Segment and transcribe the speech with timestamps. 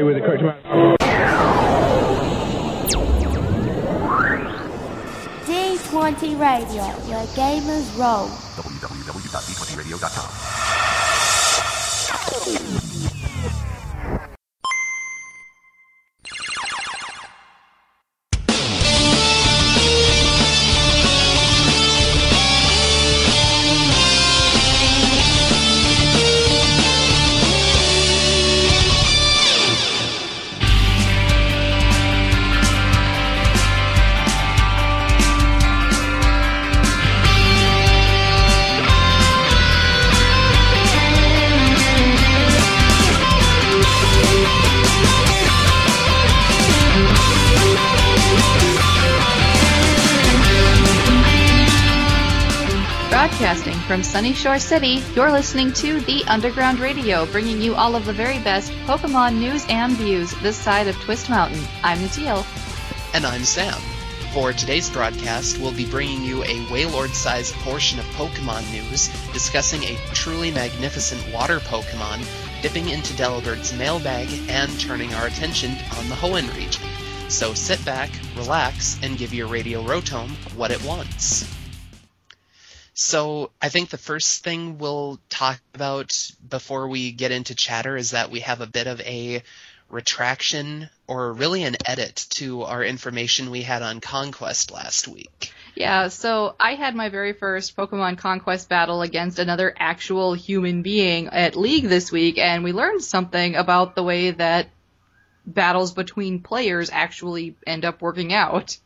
[0.00, 0.64] stay with the correct amount.
[5.46, 8.28] D20 Radio, where gamers role.
[8.56, 10.59] www.d20radio.com.
[54.34, 58.70] Shore City, you're listening to The Underground Radio, bringing you all of the very best
[58.86, 61.62] Pokemon news and views this side of Twist Mountain.
[61.82, 62.44] I'm Natil.
[63.14, 63.80] And I'm Sam.
[64.32, 69.82] For today's broadcast, we'll be bringing you a Wailord sized portion of Pokemon news, discussing
[69.84, 72.24] a truly magnificent water Pokemon,
[72.62, 76.86] dipping into Delibird's mailbag, and turning our attention on the Hoenn region.
[77.28, 81.59] So sit back, relax, and give your Radio Rotom what it wants.
[83.00, 88.10] So I think the first thing we'll talk about before we get into chatter is
[88.10, 89.42] that we have a bit of a
[89.88, 95.50] retraction or really an edit to our information we had on Conquest last week.
[95.74, 101.28] Yeah, so I had my very first Pokemon Conquest battle against another actual human being
[101.28, 104.68] at League this week, and we learned something about the way that
[105.46, 108.76] battles between players actually end up working out.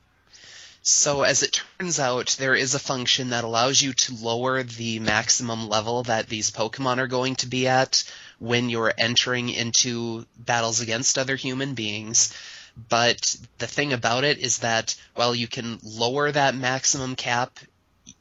[0.86, 4.98] So as it turns out, there is a function that allows you to lower the
[4.98, 8.04] maximum level that these Pokemon are going to be at
[8.38, 12.34] when you're entering into battles against other human beings.
[12.91, 17.59] But the thing about it is that while you can lower that maximum cap,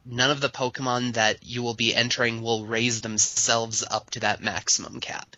[0.05, 4.41] none of the Pokemon that you will be entering will raise themselves up to that
[4.41, 5.35] maximum cap.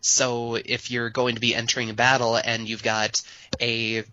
[0.00, 3.20] So if you're going to be entering a battle and you've got
[3.60, 4.04] a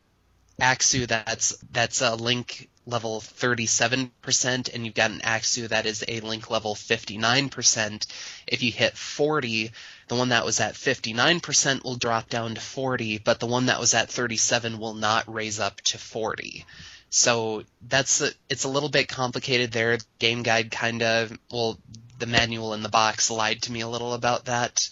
[0.60, 6.20] Axew that's that's a link level 37% and you've got an Axew that is a
[6.20, 8.06] link level 59%.
[8.48, 9.72] If you hit 40,
[10.08, 13.80] the one that was at 59% will drop down to 40, but the one that
[13.80, 16.66] was at 37 will not raise up to 40.
[17.10, 19.98] So that's a, it's a little bit complicated there.
[20.20, 21.80] Game guide kind of well,
[22.20, 24.90] the manual in the box lied to me a little about that,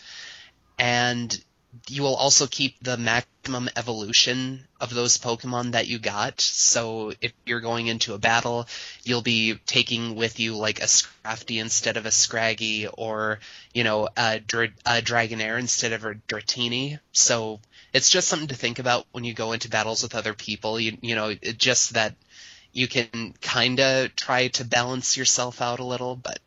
[0.78, 1.44] and
[1.88, 6.40] you will also keep the maximum evolution of those Pokemon that you got.
[6.40, 8.68] So if you're going into a battle,
[9.04, 13.40] you'll be taking with you like a Scrafty instead of a Scraggy, or
[13.74, 17.00] you know a, a Dragonair instead of a Dratini.
[17.12, 17.60] So
[17.92, 20.80] it's just something to think about when you go into battles with other people.
[20.80, 22.16] You you know it, just that
[22.72, 26.40] you can kind of try to balance yourself out a little, but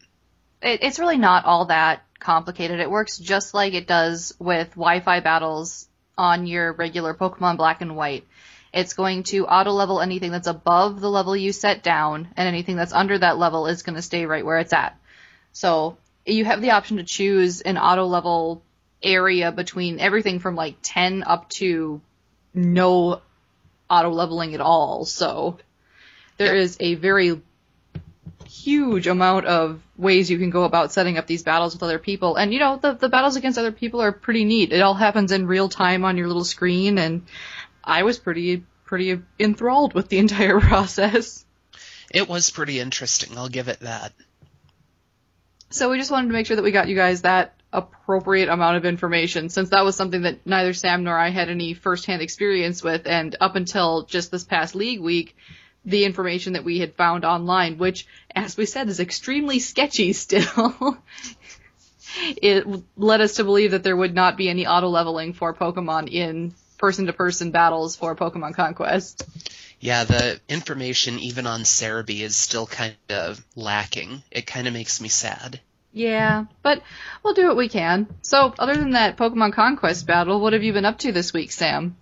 [0.62, 2.80] It, it's really not all that complicated.
[2.80, 7.96] It works just like it does with Wi-Fi battles on your regular Pokemon Black and
[7.96, 8.26] White.
[8.72, 12.76] It's going to auto level anything that's above the level you set down, and anything
[12.76, 14.98] that's under that level is going to stay right where it's at.
[15.52, 15.96] So
[16.26, 18.62] you have the option to choose an auto level
[19.02, 22.00] area between everything from like 10 up to
[22.52, 23.20] no
[23.88, 25.04] auto leveling at all.
[25.04, 25.58] So
[26.36, 27.40] there is a very
[28.46, 32.36] huge amount of ways you can go about setting up these battles with other people.
[32.36, 34.72] And you know, the the battles against other people are pretty neat.
[34.72, 37.26] It all happens in real time on your little screen and
[37.84, 41.44] I was pretty pretty enthralled with the entire process.
[42.10, 43.36] it was pretty interesting.
[43.36, 44.12] I'll give it that.
[45.70, 48.76] So we just wanted to make sure that we got you guys that appropriate amount
[48.76, 52.82] of information since that was something that neither Sam nor I had any firsthand experience
[52.82, 55.36] with and up until just this past league week
[55.86, 60.98] the information that we had found online which as we said is extremely sketchy still
[62.42, 66.10] it led us to believe that there would not be any auto leveling for Pokemon
[66.10, 69.24] in person to person battles for Pokemon Conquest.
[69.80, 74.22] Yeah, the information even on Serebii is still kind of lacking.
[74.30, 75.60] It kind of makes me sad.
[75.92, 76.82] Yeah, but
[77.22, 78.06] we'll do what we can.
[78.22, 81.52] So, other than that Pokemon Conquest battle, what have you been up to this week,
[81.52, 81.96] Sam?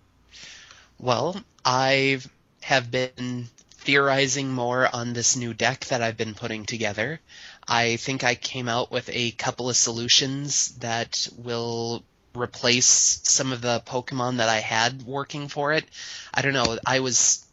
[0.99, 2.21] Well, I
[2.61, 3.49] have been
[3.85, 7.21] theorizing more on this new deck that I've been putting together.
[7.69, 12.03] I think I came out with a couple of solutions that will
[12.35, 15.85] replace some of the Pokemon that I had working for it.
[16.33, 17.47] I don't know, I was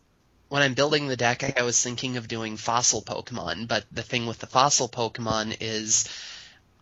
[0.48, 4.26] when I'm building the deck, I was thinking of doing fossil Pokemon, but the thing
[4.26, 6.10] with the fossil Pokemon is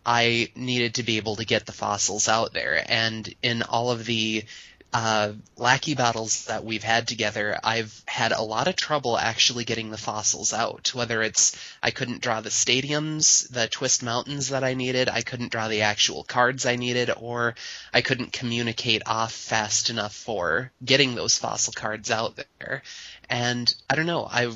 [0.04, 4.06] I needed to be able to get the fossils out there, and in all of
[4.06, 4.44] the
[4.92, 9.90] uh, lackey battles that we've had together, I've had a lot of trouble actually getting
[9.90, 10.92] the fossils out.
[10.94, 15.52] Whether it's I couldn't draw the stadiums, the twist mountains that I needed, I couldn't
[15.52, 17.54] draw the actual cards I needed, or
[17.94, 22.82] I couldn't communicate off fast enough for getting those fossil cards out there.
[23.28, 24.50] And I don't know, I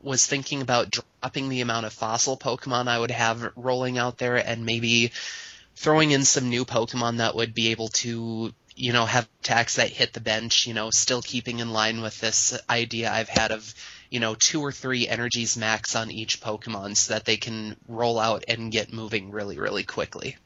[0.00, 4.36] was thinking about dropping the amount of fossil Pokemon I would have rolling out there
[4.36, 5.12] and maybe
[5.76, 9.90] throwing in some new Pokemon that would be able to, you know, have attacks that
[9.90, 13.74] hit the bench, you know, still keeping in line with this idea I've had of,
[14.10, 18.18] you know, two or three energies max on each Pokemon so that they can roll
[18.18, 20.36] out and get moving really, really quickly.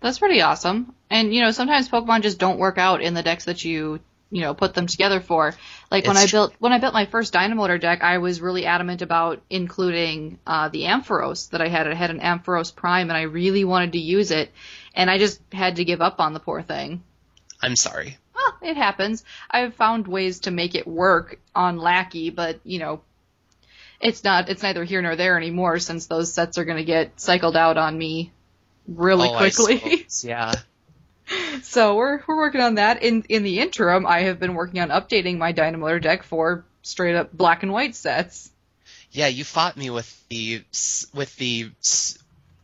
[0.00, 0.94] That's pretty awesome.
[1.10, 4.00] And you know, sometimes Pokemon just don't work out in the decks that you
[4.30, 5.54] you know put them together for.
[5.90, 9.02] Like when I built when I built my first Dynamotor deck, I was really adamant
[9.02, 11.88] about including uh, the Ampharos that I had.
[11.88, 14.52] I had an Ampharos Prime, and I really wanted to use it,
[14.94, 17.02] and I just had to give up on the poor thing.
[17.60, 18.16] I'm sorry.
[18.34, 19.24] Well, it happens.
[19.50, 23.00] I've found ways to make it work on Lackey, but you know,
[24.00, 24.48] it's not.
[24.48, 27.76] It's neither here nor there anymore since those sets are going to get cycled out
[27.76, 28.32] on me
[28.86, 30.06] really Oh, quickly.
[30.22, 30.52] yeah.
[31.62, 33.02] So we're we're working on that.
[33.02, 37.16] In in the interim, I have been working on updating my Dynamotor deck for straight
[37.16, 38.50] up black and white sets.
[39.10, 40.62] Yeah, you fought me with the
[41.12, 41.70] with the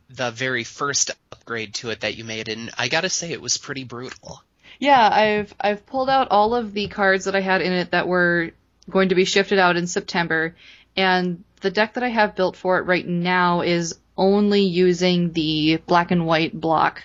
[0.09, 3.59] the very first upgrade to it that you made, and I gotta say it was
[3.59, 4.43] pretty brutal.
[4.79, 8.09] Yeah, I've I've pulled out all of the cards that I had in it that
[8.09, 8.51] were
[8.91, 10.55] going to be shifted out in September,
[10.97, 15.79] and the deck that I have built for it right now is only using the
[15.87, 17.03] black and white block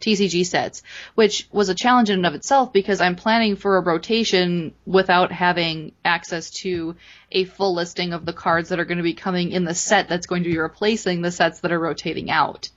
[0.00, 0.82] TCG sets,
[1.14, 5.32] which was a challenge in and of itself because I'm planning for a rotation without
[5.32, 6.96] having access to
[7.30, 10.08] a full listing of the cards that are going to be coming in the set
[10.08, 12.68] that's going to be replacing the sets that are rotating out.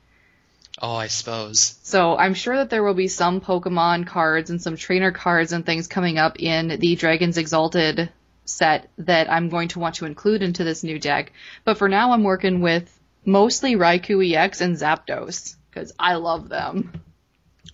[0.82, 1.80] Oh, I suppose.
[1.84, 5.66] So I'm sure that there will be some Pokemon cards and some trainer cards and
[5.66, 8.10] things coming up in the Dragons Exalted
[8.44, 11.32] set that I'm going to want to include into this new deck.
[11.64, 12.92] But for now, I'm working with
[13.24, 16.92] mostly Raikou EX and Zapdos because I love them.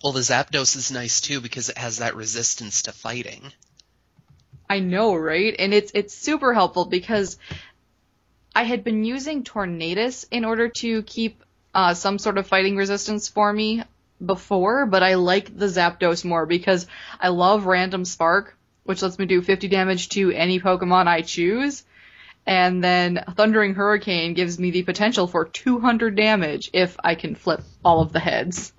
[0.02, 3.52] Well, the Zapdos is nice too because it has that resistance to fighting.
[4.68, 5.54] I know, right?
[5.58, 7.36] And it's it's super helpful because
[8.54, 11.42] I had been using Tornadus in order to keep
[11.74, 13.82] uh, some sort of fighting resistance for me
[14.24, 16.86] before, but I like the Zapdos more because
[17.20, 21.82] I love Random Spark, which lets me do 50 damage to any Pokemon I choose.
[22.46, 27.60] And then Thundering Hurricane gives me the potential for 200 damage if I can flip
[27.84, 28.72] all of the heads.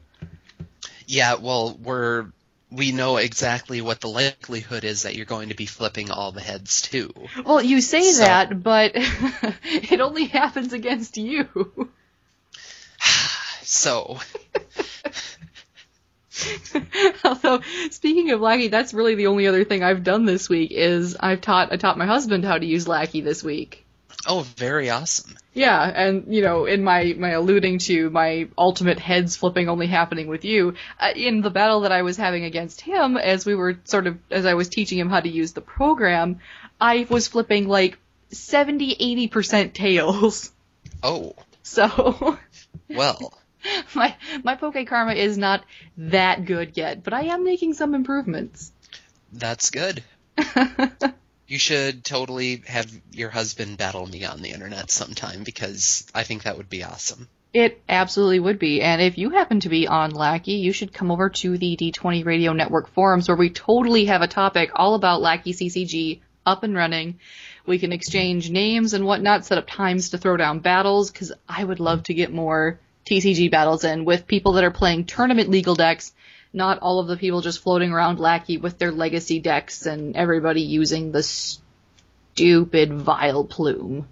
[1.07, 2.27] Yeah, well, we're
[2.71, 6.41] we know exactly what the likelihood is that you're going to be flipping all the
[6.41, 7.13] heads too.
[7.45, 11.89] Well, you say So- that, but it only happens against you.
[13.73, 14.19] So,
[17.23, 21.17] Although speaking of Lackey, that's really the only other thing I've done this week is
[21.19, 23.83] I've taught I taught my husband how to use Lackey this week.
[24.27, 25.35] oh, very awesome.
[25.55, 30.27] Yeah, and you know, in my my alluding to my ultimate heads flipping only happening
[30.27, 33.79] with you, uh, in the battle that I was having against him, as we were
[33.85, 36.39] sort of as I was teaching him how to use the program,
[36.79, 37.97] I was flipping like
[38.31, 40.51] 70 80 percent tails.
[41.01, 41.33] Oh,
[41.63, 42.37] So
[42.89, 43.33] well,
[43.95, 45.63] my my Poke Karma is not
[45.97, 48.71] that good yet, but I am making some improvements.
[49.31, 50.03] that's good.
[51.53, 56.43] You should totally have your husband battle me on the internet sometime because I think
[56.43, 57.27] that would be awesome.
[57.53, 58.81] It absolutely would be.
[58.81, 62.25] And if you happen to be on Lackey, you should come over to the D20
[62.25, 66.75] Radio Network forums where we totally have a topic all about Lackey CCG up and
[66.75, 67.19] running.
[67.67, 71.63] We can exchange names and whatnot, set up times to throw down battles, because I
[71.63, 75.75] would love to get more TCG battles in with people that are playing tournament legal
[75.75, 76.13] decks,
[76.53, 80.61] not all of the people just floating around Lackey with their legacy decks and everybody
[80.61, 84.07] using the stupid Vile Plume.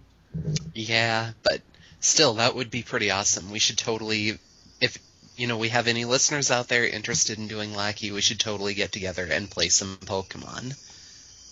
[0.74, 1.62] Yeah, but
[2.00, 3.52] still, that would be pretty awesome.
[3.52, 4.38] We should totally,
[4.80, 4.98] if
[5.38, 8.74] you know we have any listeners out there interested in doing Lackey, we should totally
[8.74, 10.76] get together and play some Pokemon.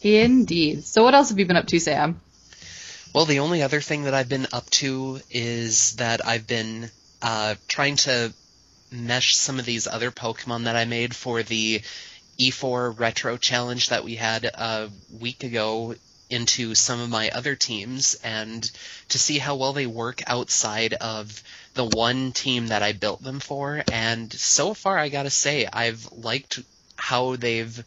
[0.01, 0.86] Indeed.
[0.86, 2.22] So what else have you been up to, Sam?
[3.13, 6.89] Well, the only other thing that I've been up to is that I've been
[7.21, 8.33] uh, trying to
[8.91, 11.81] mesh some of these other Pokemon that I made for the
[12.39, 15.95] E4 Retro Challenge that we had a week ago
[16.29, 18.69] into some of my other teams and
[19.09, 23.39] to see how well they work outside of the one team that I built them
[23.39, 23.83] for.
[23.91, 26.59] And so far, I gotta say, I've liked
[26.95, 27.83] how they've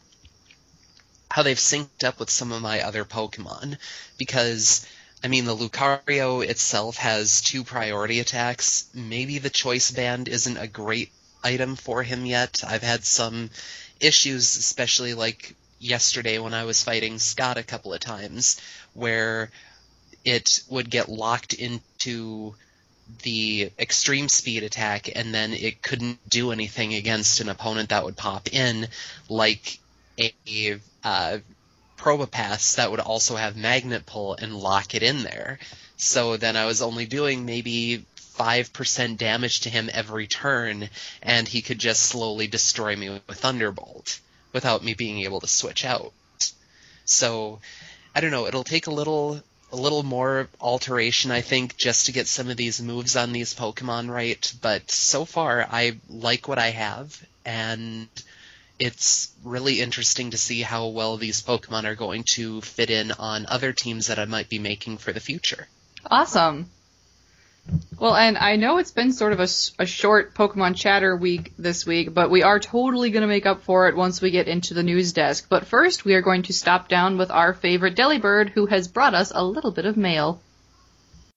[1.30, 3.78] how they've synced up with some of my other Pokemon
[4.18, 4.86] because
[5.24, 8.86] I mean the Lucario itself has two priority attacks.
[8.92, 11.10] Maybe the choice band isn't a great
[11.44, 12.62] item for him yet.
[12.66, 13.50] I've had some
[14.00, 18.60] issues, especially like yesterday when I was fighting Scott a couple of times,
[18.94, 19.50] where
[20.24, 22.54] it would get locked into
[23.22, 28.16] the extreme speed attack and then it couldn't do anything against an opponent that would
[28.16, 28.88] pop in,
[29.28, 29.78] like
[30.18, 31.38] a, uh,
[32.02, 35.60] Probopass that would also have magnet pull and lock it in there.
[35.96, 38.04] So then I was only doing maybe
[38.36, 40.88] 5% damage to him every turn,
[41.22, 44.18] and he could just slowly destroy me with Thunderbolt
[44.52, 46.12] without me being able to switch out.
[47.04, 47.60] So,
[48.16, 49.40] I don't know, it'll take a little
[49.70, 53.54] a little more alteration, I think, just to get some of these moves on these
[53.54, 54.52] Pokemon right.
[54.60, 58.08] But so far, I like what I have, and
[58.82, 63.46] it's really interesting to see how well these Pokemon are going to fit in on
[63.46, 65.68] other teams that I might be making for the future.
[66.10, 66.68] Awesome.
[68.00, 69.46] Well, and I know it's been sort of a,
[69.78, 73.62] a, short Pokemon chatter week this week, but we are totally going to make up
[73.62, 75.46] for it once we get into the news desk.
[75.48, 79.14] But first, we are going to stop down with our favorite Delibird, who has brought
[79.14, 80.40] us a little bit of mail.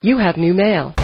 [0.02, 0.96] You have new mail.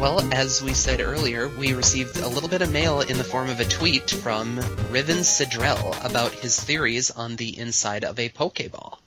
[0.00, 3.58] As we said earlier, we received a little bit of mail in the form of
[3.58, 8.98] a tweet from Riven Sidrell about his theories on the inside of a Pokeball.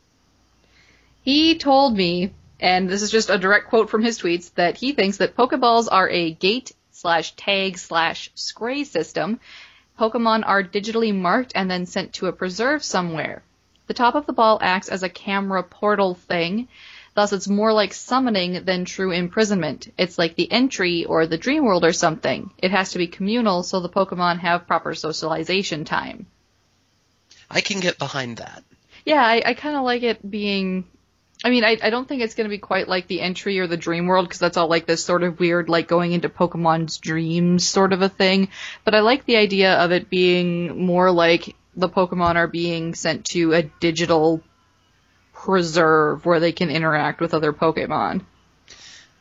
[1.24, 4.92] He told me, and this is just a direct quote from his tweets, that he
[4.92, 9.40] thinks that Pokeballs are a gate slash tag slash scray system.
[9.98, 13.44] Pokemon are digitally marked and then sent to a preserve somewhere.
[13.88, 16.68] The top of the ball acts as a camera portal thing,
[17.14, 19.92] Thus, it's more like summoning than true imprisonment.
[19.98, 22.52] It's like the entry or the dream world or something.
[22.58, 26.28] It has to be communal so the Pokemon have proper socialization time.
[27.50, 28.64] I can get behind that.
[29.06, 30.86] Yeah, I, I kind of like it being.
[31.44, 33.68] I mean, I, I don't think it's going to be quite like the entry or
[33.68, 37.00] the dream world because that's all like this sort of weird, like going into Pokemon's
[37.00, 38.50] dreams sort of a thing.
[38.86, 43.26] But I like the idea of it being more like the Pokemon are being sent
[43.28, 44.44] to a digital
[45.44, 48.22] preserve where they can interact with other Pokemon.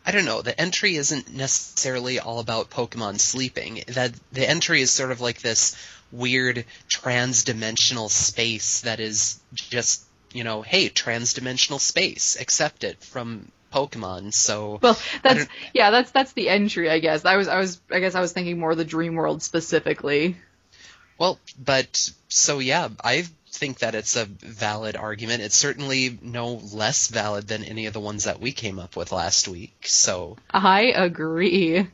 [0.05, 0.43] I don't know.
[0.43, 3.83] The entry isn't necessarily all about Pokemon sleeping.
[3.89, 5.77] That the entry is sort of like this
[6.13, 14.35] weird trans-dimensional space that is just, you know, hey, trans-dimensional space, accept it from Pokemon.
[14.35, 17.25] So well, that's yeah, that's that's the entry, I guess.
[17.25, 20.37] I was I was I guess I was thinking more of the Dream World specifically.
[21.19, 25.43] Well, but so yeah, I've think that it's a valid argument.
[25.43, 29.13] It's certainly no less valid than any of the ones that we came up with
[29.13, 29.87] last week.
[29.87, 31.87] So I agree.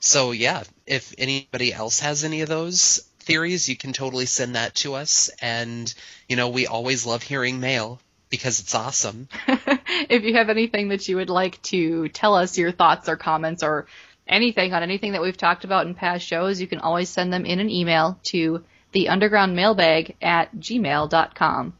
[0.00, 4.74] So yeah, if anybody else has any of those theories, you can totally send that
[4.76, 5.30] to us.
[5.40, 5.92] And
[6.28, 9.28] you know, we always love hearing mail because it's awesome.
[9.48, 13.62] if you have anything that you would like to tell us, your thoughts or comments
[13.62, 13.86] or
[14.26, 17.46] anything on anything that we've talked about in past shows, you can always send them
[17.46, 21.74] in an email to the underground mailbag at gmail.com.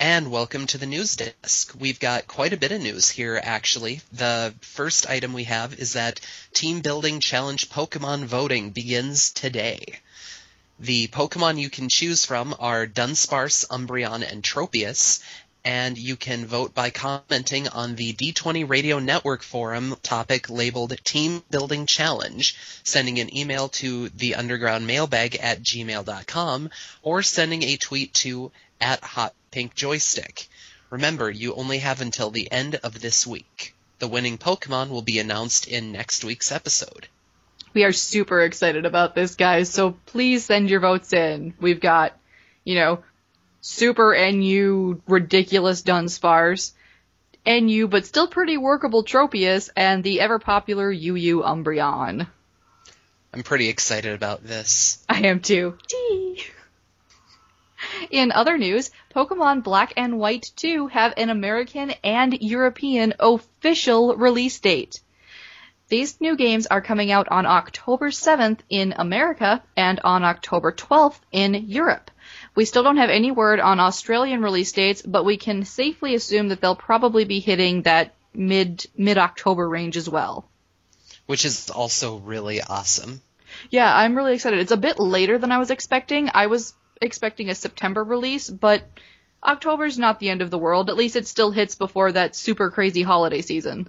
[0.00, 1.74] And welcome to the news desk.
[1.78, 4.00] We've got quite a bit of news here, actually.
[4.12, 6.20] The first item we have is that
[6.52, 9.98] Team Building Challenge Pokemon voting begins today.
[10.78, 15.20] The Pokemon you can choose from are Dunsparce, Umbreon, and Tropius,
[15.64, 21.42] and you can vote by commenting on the D20 Radio Network forum topic labeled Team
[21.50, 26.70] Building Challenge, sending an email to the underground mailbag at gmail.com,
[27.02, 28.50] or sending a tweet to
[28.80, 29.02] at.
[30.90, 33.74] Remember, you only have until the end of this week.
[33.98, 37.08] The winning Pokemon will be announced in next week's episode.
[37.74, 41.54] We are super excited about this, guys, so please send your votes in.
[41.60, 42.16] We've got,
[42.64, 43.02] you know,
[43.60, 46.72] super NU ridiculous Dunsparce,
[47.46, 52.26] NU but still pretty workable Tropius, and the ever popular UU Umbreon.
[53.32, 55.04] I'm pretty excited about this.
[55.08, 55.76] I am too.
[55.88, 56.44] Gee.
[58.10, 64.58] In other news, Pokemon Black and White 2 have an American and European official release
[64.58, 65.00] date.
[65.88, 71.20] These new games are coming out on October 7th in America and on October 12th
[71.32, 72.10] in Europe.
[72.58, 76.48] We still don't have any word on Australian release dates, but we can safely assume
[76.48, 80.50] that they'll probably be hitting that mid mid October range as well.
[81.26, 83.22] Which is also really awesome.
[83.70, 84.58] Yeah, I'm really excited.
[84.58, 86.30] It's a bit later than I was expecting.
[86.34, 88.82] I was expecting a September release, but
[89.40, 90.90] October's not the end of the world.
[90.90, 93.88] At least it still hits before that super crazy holiday season.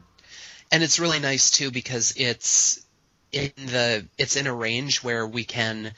[0.72, 2.86] And it's really nice too because it's
[3.32, 5.92] in the it's in a range where we can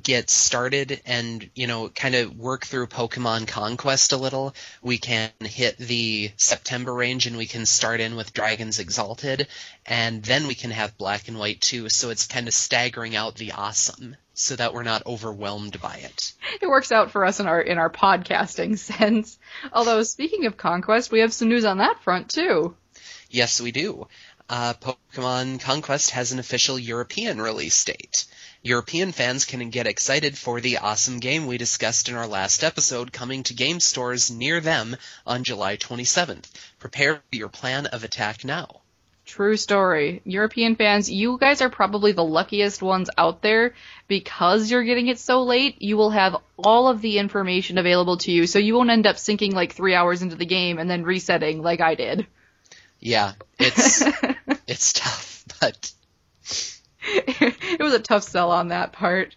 [0.00, 4.54] get started and you know kind of work through Pokemon Conquest a little.
[4.82, 9.48] We can hit the September range and we can start in with Dragons Exalted,
[9.86, 11.88] and then we can have Black and White too.
[11.88, 16.32] So it's kind of staggering out the awesome so that we're not overwhelmed by it.
[16.62, 19.38] It works out for us in our in our podcasting sense.
[19.72, 22.76] Although speaking of Conquest, we have some news on that front too.
[23.30, 24.06] Yes, we do.
[24.48, 28.24] Uh, Pokemon Conquest has an official European release date.
[28.68, 33.14] European fans can get excited for the awesome game we discussed in our last episode
[33.14, 34.94] coming to game stores near them
[35.26, 36.44] on July 27th.
[36.78, 38.82] Prepare your plan of attack now.
[39.24, 40.20] True story.
[40.24, 43.74] European fans, you guys are probably the luckiest ones out there
[44.06, 45.80] because you're getting it so late.
[45.80, 49.16] You will have all of the information available to you, so you won't end up
[49.16, 52.26] sinking like three hours into the game and then resetting like I did.
[53.00, 54.02] Yeah, it's
[54.66, 55.90] it's tough, but
[57.40, 59.36] it was a tough sell on that part.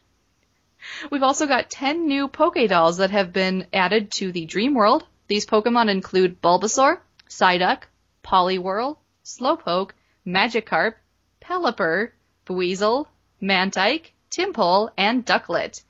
[1.11, 5.05] We've also got 10 new Poke Dolls that have been added to the Dream World.
[5.27, 6.99] These Pokemon include Bulbasaur,
[7.29, 7.83] Psyduck,
[8.23, 9.91] Poliwhirl, Slowpoke,
[10.25, 10.95] Magikarp,
[11.41, 12.11] Pelipper,
[12.45, 13.07] Buizel,
[13.41, 15.81] Mantyke, Tympole, and Ducklett.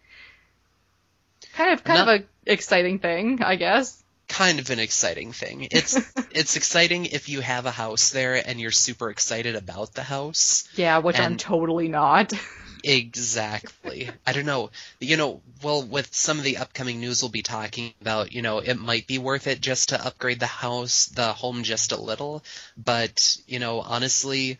[1.54, 4.01] Kind of, kind of a exciting thing, I guess.
[4.32, 5.68] Kind of an exciting thing.
[5.72, 6.00] It's
[6.32, 10.68] it's exciting if you have a house there and you're super excited about the house.
[10.76, 12.34] Yeah, which I'm totally not.
[12.84, 14.10] Exactly.
[14.26, 14.72] I don't know.
[15.00, 18.58] You know, well, with some of the upcoming news we'll be talking about, you know,
[18.58, 22.44] it might be worth it just to upgrade the house, the home just a little.
[22.76, 24.58] But, you know, honestly,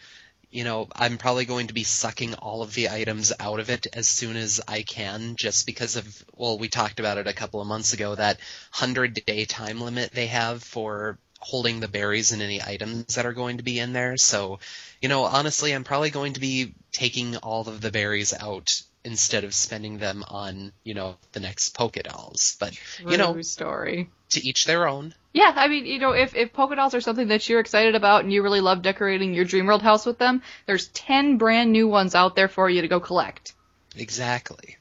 [0.52, 3.88] you know, I'm probably going to be sucking all of the items out of it
[3.94, 7.62] as soon as I can, just because of, well, we talked about it a couple
[7.62, 8.38] of months ago, that
[8.78, 13.34] 100 day time limit they have for holding the berries and any items that are
[13.34, 14.16] going to be in there.
[14.18, 14.60] So,
[15.02, 19.44] you know, honestly, I'm probably going to be taking all of the berries out instead
[19.44, 22.56] of spending them on, you know, the next polka dolls.
[22.60, 24.10] But, you know, True story.
[24.32, 25.16] to each their own.
[25.34, 28.24] Yeah, I mean, you know, if, if polka dolls are something that you're excited about
[28.24, 31.88] and you really love decorating your dream world house with them, there's 10 brand new
[31.88, 33.54] ones out there for you to go collect.
[33.96, 34.78] Exactly.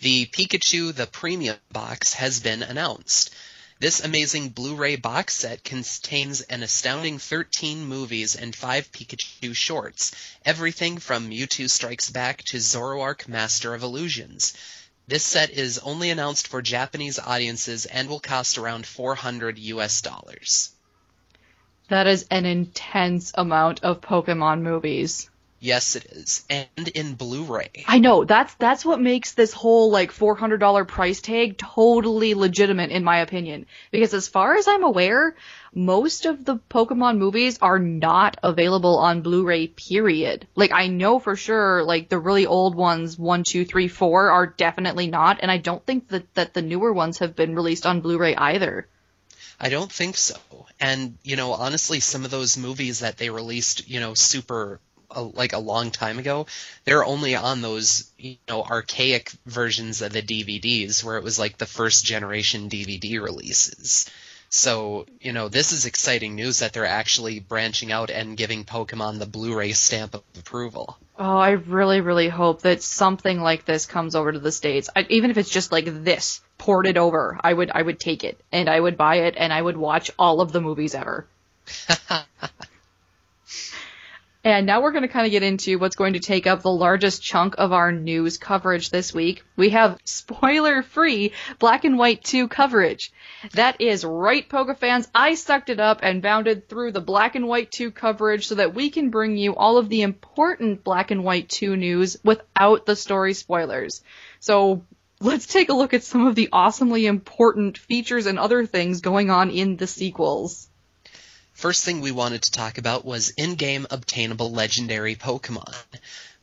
[0.00, 3.34] The Pikachu the Premium box has been announced.
[3.78, 10.12] This amazing Blu-ray box set contains an astounding 13 movies and 5 Pikachu shorts,
[10.44, 14.54] everything from Mewtwo Strikes Back to Zoroark Master of Illusions.
[15.08, 20.70] This set is only announced for Japanese audiences and will cost around 400 US dollars.
[21.88, 25.28] That is an intense amount of Pokemon movies.
[25.62, 26.44] Yes, it is.
[26.50, 27.84] And in Blu-ray.
[27.86, 33.04] I know, that's, that's what makes this whole like $400 price tag totally legitimate in
[33.04, 33.66] my opinion.
[33.92, 35.36] Because as far as I'm aware,
[35.72, 40.48] most of the Pokemon movies are not available on Blu-ray period.
[40.56, 44.48] Like I know for sure, like the really old ones, one, two, three, four are
[44.48, 48.00] definitely not, and I don't think that, that the newer ones have been released on
[48.00, 48.88] Blu-ray either.
[49.60, 50.34] I don't think so.
[50.80, 54.80] And, you know, honestly, some of those movies that they released, you know, super,
[55.14, 56.46] uh, like a long time ago,
[56.84, 61.58] they're only on those, you know, archaic versions of the DVDs where it was like
[61.58, 64.10] the first generation DVD releases.
[64.54, 69.18] So, you know, this is exciting news that they're actually branching out and giving Pokemon
[69.18, 70.98] the Blu-ray stamp of approval.
[71.18, 74.90] Oh, I really, really hope that something like this comes over to the states.
[74.94, 78.38] I, even if it's just like this ported over, I would, I would take it
[78.52, 81.26] and I would buy it and I would watch all of the movies ever.
[84.44, 86.70] and now we're going to kind of get into what's going to take up the
[86.70, 89.44] largest chunk of our news coverage this week.
[89.56, 93.12] We have spoiler-free Black and White 2 coverage.
[93.52, 95.08] That is right, Poke fans.
[95.14, 98.74] I sucked it up and bounded through the Black and White 2 coverage so that
[98.74, 102.96] we can bring you all of the important Black and White 2 news without the
[102.96, 104.02] story spoilers.
[104.40, 104.84] So
[105.20, 109.30] let's take a look at some of the awesomely important features and other things going
[109.30, 110.68] on in the sequels.
[111.52, 115.74] First thing we wanted to talk about was in-game obtainable legendary Pokemon.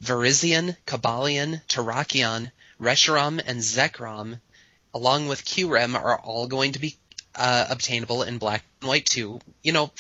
[0.02, 4.39] Virizion, Cobalion, Terrakion, Reshiram, and Zekrom,
[4.93, 6.98] along with Kyurem, are all going to be
[7.36, 9.39] uh, obtainable in Black and White 2.
[9.63, 9.91] You know,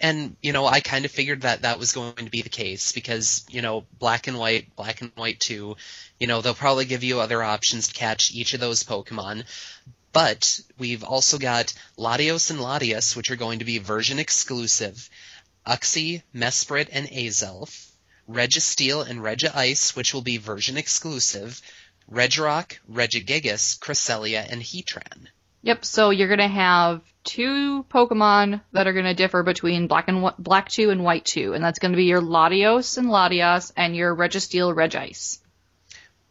[0.00, 2.92] and you know, I kind of figured that that was going to be the case
[2.92, 5.76] because you know, Black and White, Black and White 2,
[6.20, 9.44] you know, they'll probably give you other options to catch each of those Pokemon.
[10.14, 15.10] But we've also got Latios and Latias, which are going to be version exclusive,
[15.66, 17.90] Uxie, Mesprit, and Azelf,
[18.30, 21.60] Registeel and Regice, which will be version exclusive,
[22.08, 25.26] Regirock, Regigigas, Cresselia, and Heatran.
[25.62, 30.30] Yep, so you're gonna have two Pokemon that are going to differ between Black and
[30.38, 33.96] Black 2 and White 2, and that's going to be your Latios and Latias and
[33.96, 35.38] your Registeel Regice.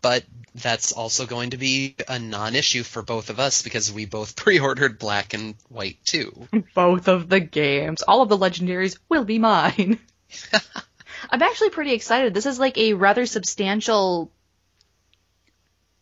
[0.04, 4.36] But that's also going to be a non-issue for both of us because we both
[4.44, 6.48] pre-ordered Black and White too.
[6.76, 8.04] Both of the games.
[8.04, 9.98] All of the legendaries will be mine.
[11.30, 12.34] I'm actually pretty excited.
[12.34, 14.32] This is like a rather substantial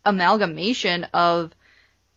[0.03, 1.51] amalgamation of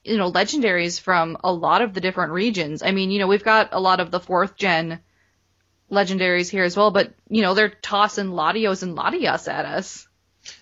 [0.05, 2.83] you know legendaries from a lot of the different regions.
[2.83, 5.01] I mean, you know, we've got a lot of the fourth gen
[5.91, 10.09] legendaries here as well, but you know, they're tossing Latios and Latias at us.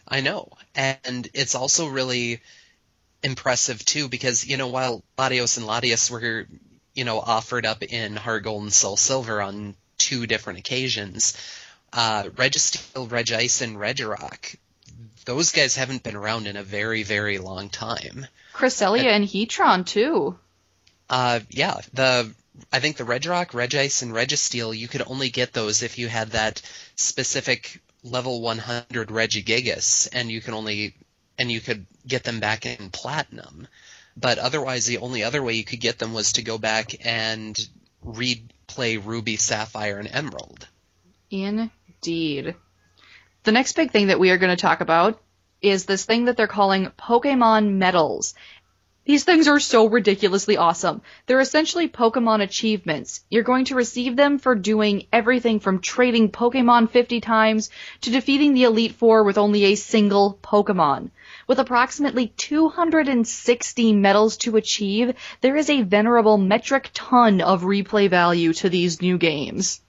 [0.07, 0.49] I know.
[0.75, 2.41] And it's also really
[3.23, 6.47] impressive too because, you know, while Latios and Latias were,
[6.95, 11.37] you know, offered up in Heart Gold and Soul Silver on two different occasions,
[11.93, 14.57] uh, Registeel, Regice, and Regirock,
[15.25, 18.27] those guys haven't been around in a very, very long time.
[18.55, 20.39] Cresselia and Heatran too.
[21.09, 22.33] Uh, yeah, the
[22.73, 26.31] I think the Regirock, Regice, and Registeel, you could only get those if you had
[26.31, 26.61] that
[26.97, 30.95] specific level 100 Regigigas, and you can only
[31.39, 33.67] and you could get them back in platinum.
[34.17, 37.59] But otherwise, the only other way you could get them was to go back and
[38.05, 40.69] replay Ruby, Sapphire, and Emerald.
[41.31, 42.55] Indeed.
[43.45, 45.21] The next big thing that we are going to talk about
[45.63, 48.35] is this thing that they're calling Pokemon medals.
[49.05, 51.03] These things are so ridiculously awesome.
[51.27, 53.25] They're essentially Pokemon achievements.
[53.29, 57.71] You're going to receive them for doing everything from trading Pokemon 50 times
[58.03, 61.11] to defeating the Elite Four with only a single Pokemon.
[61.49, 68.53] With approximately 260 medals to achieve, there is a venerable metric ton of replay value
[68.53, 69.81] to these new games.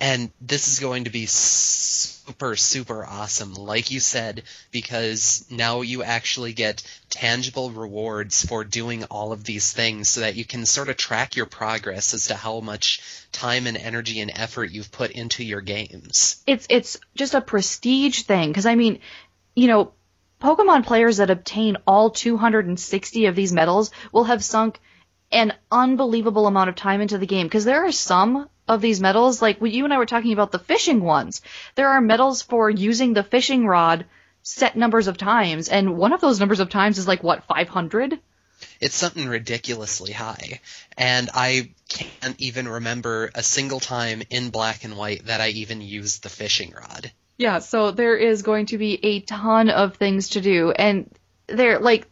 [0.00, 6.02] And this is going to be super, super awesome, like you said, because now you
[6.02, 10.88] actually get tangible rewards for doing all of these things so that you can sort
[10.88, 15.10] of track your progress as to how much time and energy and effort you've put
[15.10, 16.42] into your games.
[16.46, 19.00] It's, it's just a prestige thing, because I mean,
[19.54, 19.92] you know,
[20.40, 24.80] Pokemon players that obtain all 260 of these medals will have sunk
[25.30, 29.42] an unbelievable amount of time into the game because there are some of these medals,
[29.42, 31.42] like you and I were talking about the fishing ones,
[31.74, 34.06] there are medals for using the fishing rod
[34.42, 38.20] set numbers of times, and one of those numbers of times is like what 500.
[38.80, 40.60] It's something ridiculously high,
[40.96, 45.80] and I can't even remember a single time in black and white that I even
[45.80, 47.10] used the fishing rod.
[47.38, 51.10] Yeah, so there is going to be a ton of things to do, and
[51.48, 52.06] they're like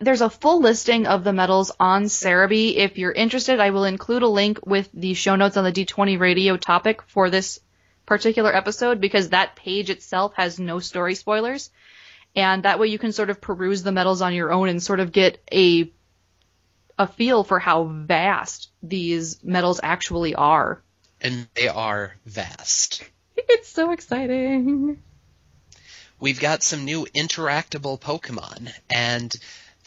[0.00, 2.76] there's a full listing of the medals on Serebii.
[2.76, 6.18] If you're interested, I will include a link with the show notes on the D20
[6.18, 7.60] radio topic for this
[8.06, 11.70] particular episode because that page itself has no story spoilers.
[12.34, 15.00] And that way you can sort of peruse the medals on your own and sort
[15.00, 15.92] of get a
[16.98, 20.82] a feel for how vast these medals actually are.
[21.20, 23.04] And they are vast.
[23.52, 25.02] It's so exciting.
[26.20, 29.34] We've got some new interactable Pokemon, and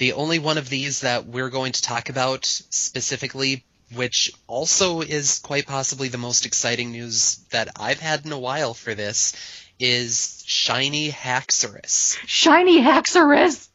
[0.04, 3.64] the only one of these that we're going to talk about specifically,
[3.94, 8.74] which also is quite possibly the most exciting news that I've had in a while
[8.74, 9.32] for this,
[9.80, 12.18] is Shiny Haxorus.
[12.26, 13.70] Shiny Haxorus!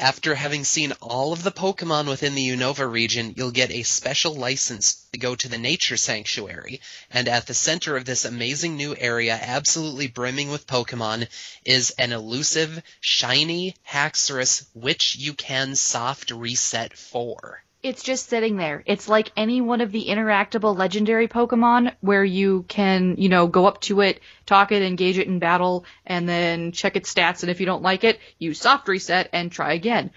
[0.00, 4.32] After having seen all of the Pokemon within the Unova region, you'll get a special
[4.32, 6.80] license to go to the Nature Sanctuary.
[7.10, 11.26] And at the center of this amazing new area, absolutely brimming with Pokemon,
[11.64, 17.64] is an elusive, shiny Haxorus, which you can soft reset for.
[17.82, 18.82] It's just sitting there.
[18.86, 23.66] It's like any one of the interactable legendary Pokemon where you can, you know, go
[23.66, 27.50] up to it, talk it, engage it in battle, and then check its stats, and
[27.50, 30.10] if you don't like it, you soft reset and try again.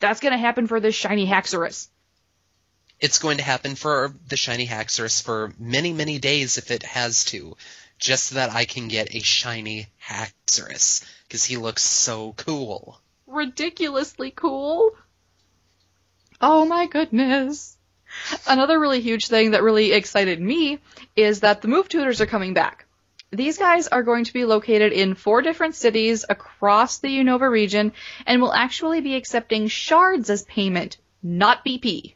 [0.00, 1.88] That's gonna happen for this shiny Haxorus.
[2.98, 7.24] It's going to happen for the shiny Haxorus for many, many days if it has
[7.26, 7.56] to,
[7.98, 12.98] just so that I can get a shiny Haxorus, because he looks so cool.
[13.26, 14.92] Ridiculously cool.
[16.40, 17.76] Oh my goodness.
[18.46, 20.78] Another really huge thing that really excited me
[21.14, 22.86] is that the Move Tutors are coming back.
[23.30, 27.92] These guys are going to be located in four different cities across the Unova region
[28.24, 32.14] and will actually be accepting shards as payment, not BP.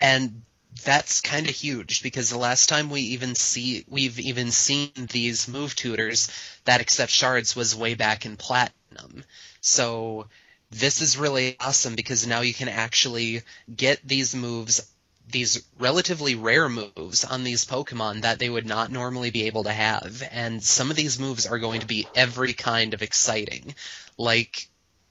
[0.00, 0.42] And
[0.84, 5.48] that's kind of huge because the last time we even see we've even seen these
[5.48, 6.30] move tutors
[6.64, 9.24] that accept shards was way back in platinum.
[9.60, 10.28] So
[10.70, 13.42] this is really awesome because now you can actually
[13.74, 14.92] get these moves
[15.28, 19.72] these relatively rare moves on these Pokemon that they would not normally be able to
[19.72, 20.22] have.
[20.30, 23.74] And some of these moves are going to be every kind of exciting.
[24.16, 24.68] Like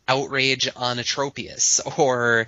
[0.07, 2.47] outrage on a Tropius or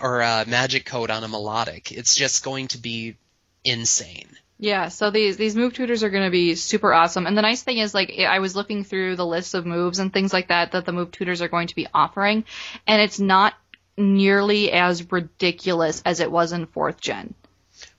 [0.00, 1.92] or a Magic Coat on a melodic.
[1.92, 3.16] It's just going to be
[3.64, 4.36] insane.
[4.60, 7.26] Yeah, so these these move tutors are going to be super awesome.
[7.26, 10.12] And the nice thing is, like, I was looking through the list of moves and
[10.12, 12.44] things like that that the move tutors are going to be offering,
[12.86, 13.54] and it's not
[13.96, 17.34] nearly as ridiculous as it was in fourth gen.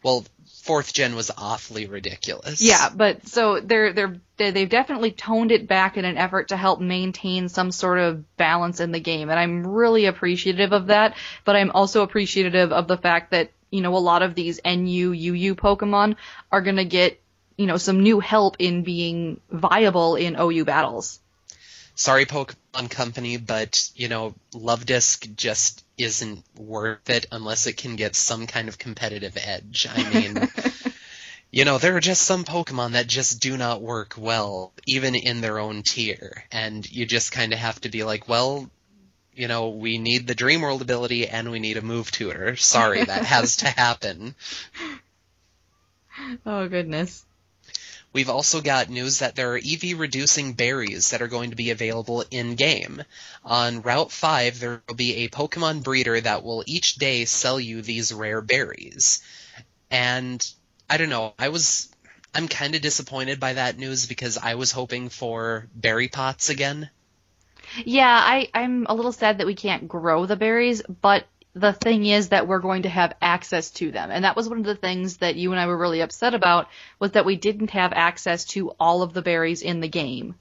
[0.03, 0.25] Well,
[0.63, 2.61] fourth gen was awfully ridiculous.
[2.61, 6.57] Yeah, but so they're they're they- they've definitely toned it back in an effort to
[6.57, 11.15] help maintain some sort of balance in the game, and I'm really appreciative of that.
[11.45, 15.13] But I'm also appreciative of the fact that you know a lot of these NU
[15.13, 16.15] UU Pokemon
[16.51, 17.21] are gonna get
[17.57, 21.19] you know some new help in being viable in OU battles.
[21.95, 28.15] Sorry, Pokemon Company, but you know, Luvdisc just isn't worth it unless it can get
[28.15, 29.85] some kind of competitive edge.
[29.89, 30.47] I mean,
[31.51, 35.41] you know, there are just some Pokemon that just do not work well, even in
[35.41, 38.69] their own tier, and you just kind of have to be like, well,
[39.33, 42.55] you know, we need the Dream World ability and we need a move tutor.
[42.55, 44.35] Sorry, that has to happen.
[46.45, 47.25] Oh goodness.
[48.11, 51.69] We've also got news that there are EV reducing berries that are going to be
[51.69, 53.03] available in game.
[53.45, 57.83] On Route 5, there will be a Pokemon breeder that will each day sell you
[57.83, 59.21] these rare berries.
[59.91, 60.43] And
[60.89, 61.89] I don't know, I was
[62.33, 66.89] I'm kind of disappointed by that news because I was hoping for berry pots again.
[67.85, 72.05] Yeah, I, I'm a little sad that we can't grow the berries, but the thing
[72.05, 74.11] is that we're going to have access to them.
[74.11, 76.67] And that was one of the things that you and I were really upset about
[76.99, 80.35] was that we didn't have access to all of the berries in the game.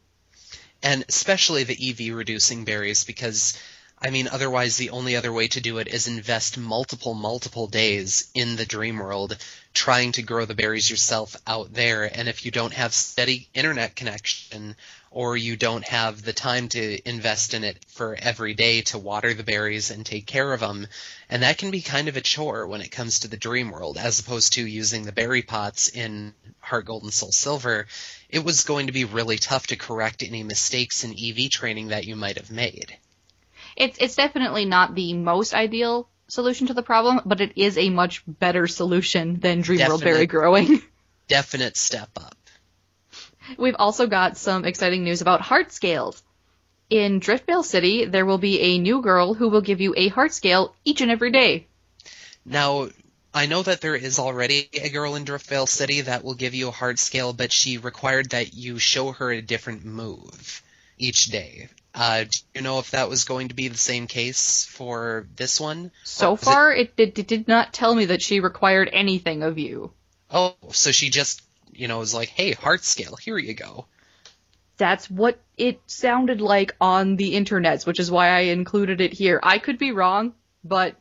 [0.82, 3.58] and especially the EV reducing berries because
[4.00, 8.30] I mean otherwise the only other way to do it is invest multiple multiple days
[8.34, 9.36] in the dream world
[9.74, 13.96] trying to grow the berries yourself out there and if you don't have steady internet
[13.96, 14.76] connection
[15.10, 19.34] or you don't have the time to invest in it for every day to water
[19.34, 20.86] the berries and take care of them
[21.28, 23.96] and that can be kind of a chore when it comes to the dream world
[23.96, 27.86] as opposed to using the berry pots in heart gold and soul silver
[28.28, 32.06] it was going to be really tough to correct any mistakes in EV training that
[32.06, 32.96] you might have made.
[33.76, 37.90] It's, it's definitely not the most ideal solution to the problem, but it is a
[37.90, 40.82] much better solution than Dream World berry growing.
[41.28, 42.37] Definite step up.
[43.56, 46.22] We've also got some exciting news about heart scales.
[46.90, 50.32] In Driftveil City, there will be a new girl who will give you a heart
[50.32, 51.66] scale each and every day.
[52.44, 52.88] Now,
[53.34, 56.68] I know that there is already a girl in Driftveil City that will give you
[56.68, 60.62] a heart scale, but she required that you show her a different move
[60.96, 61.68] each day.
[61.94, 65.60] Uh, do you know if that was going to be the same case for this
[65.60, 65.90] one?
[66.04, 69.58] So is it- far, it, it did not tell me that she required anything of
[69.58, 69.92] you.
[70.30, 71.42] oh, so she just,
[71.78, 73.86] you know, was like, hey, heart scale, here you go.
[74.76, 79.40] That's what it sounded like on the internets, which is why I included it here.
[79.42, 80.96] I could be wrong, but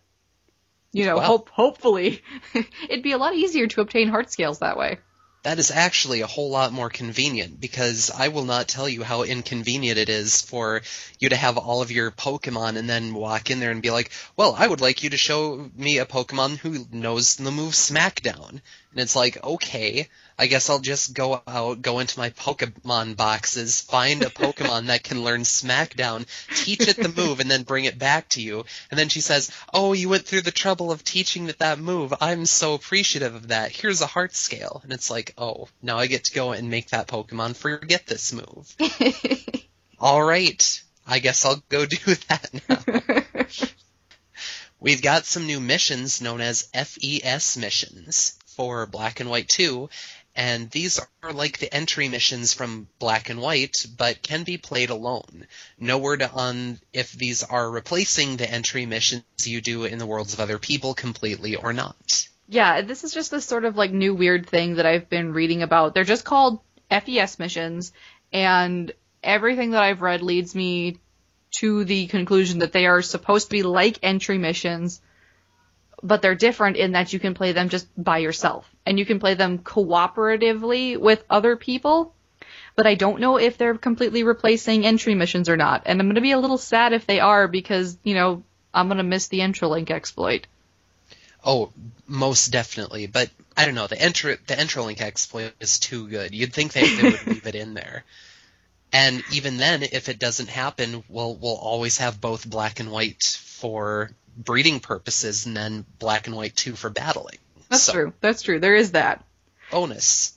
[0.94, 1.28] you know, Well.
[1.28, 2.22] hope hopefully
[2.90, 5.00] it'd be a lot easier to obtain heart scales that way.
[5.44, 9.22] That is actually a whole lot more convenient because I will not tell you how
[9.24, 10.82] inconvenient it is for
[11.20, 14.12] you to have all of your Pokemon and then walk in there and be like,
[14.36, 18.50] well, I would like you to show me a Pokemon who knows the move Smackdown.
[18.50, 18.62] And
[18.96, 24.22] it's like, okay, I guess I'll just go out, go into my Pokemon boxes, find
[24.22, 28.30] a Pokemon that can learn Smackdown, teach it the move, and then bring it back
[28.30, 28.66] to you.
[28.92, 32.14] And then she says, oh, you went through the trouble of teaching it that move.
[32.22, 33.72] I'm so appreciative of that.
[33.72, 34.82] Here's a heart scale.
[34.84, 38.32] And it's like, oh, now I get to go and make that Pokemon forget this
[38.32, 38.76] move.
[40.00, 40.84] All right.
[41.08, 41.98] I guess I'll go do
[42.28, 43.68] that now.
[44.80, 49.90] We've got some new missions known as FES missions for Black and White 2,
[50.38, 54.92] and these are like the entry missions from Black and White, but can be played
[54.92, 55.48] alone.
[55.80, 60.36] No word on if these are replacing the entry missions you do in the worlds
[60.36, 62.28] of other people completely or not.
[62.48, 65.64] Yeah, this is just this sort of like new weird thing that I've been reading
[65.64, 65.96] about.
[65.96, 66.60] They're just called
[66.92, 67.92] FES missions,
[68.32, 68.92] and
[69.24, 71.00] everything that I've read leads me
[71.50, 75.02] to the conclusion that they are supposed to be like entry missions,
[76.04, 79.20] but they're different in that you can play them just by yourself, and you can
[79.20, 82.14] play them cooperatively with other people.
[82.76, 86.22] But I don't know if they're completely replacing entry missions or not, and I'm gonna
[86.22, 89.92] be a little sad if they are because you know I'm gonna miss the Entralink
[89.92, 90.48] exploit.
[91.44, 91.72] Oh,
[92.08, 93.08] most definitely.
[93.08, 93.88] But I don't know.
[93.88, 96.34] The entry the Entralink exploit is too good.
[96.34, 98.04] You'd think they, they would leave it in there.
[98.94, 103.24] And even then, if it doesn't happen, we'll we'll always have both black and white
[103.24, 107.40] for breeding purposes, and then black and white two for battling.
[107.70, 108.14] That's So, true.
[108.22, 108.60] That's true.
[108.60, 109.24] There is that.
[109.72, 110.34] Bonus.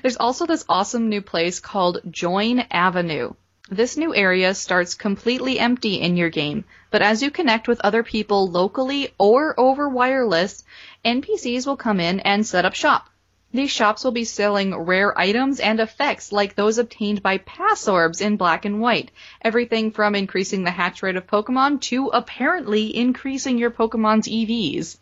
[0.00, 3.34] There's also this awesome new place called Join Avenue.
[3.70, 8.02] This new area starts completely empty in your game, but as you connect with other
[8.02, 10.62] people locally or over wireless,
[11.04, 13.08] NPCs will come in and set up shop.
[13.54, 18.20] These shops will be selling rare items and effects like those obtained by pass orbs
[18.20, 19.10] in black and white.
[19.42, 24.96] Everything from increasing the hatch rate of Pokemon to apparently increasing your Pokemon's EVs.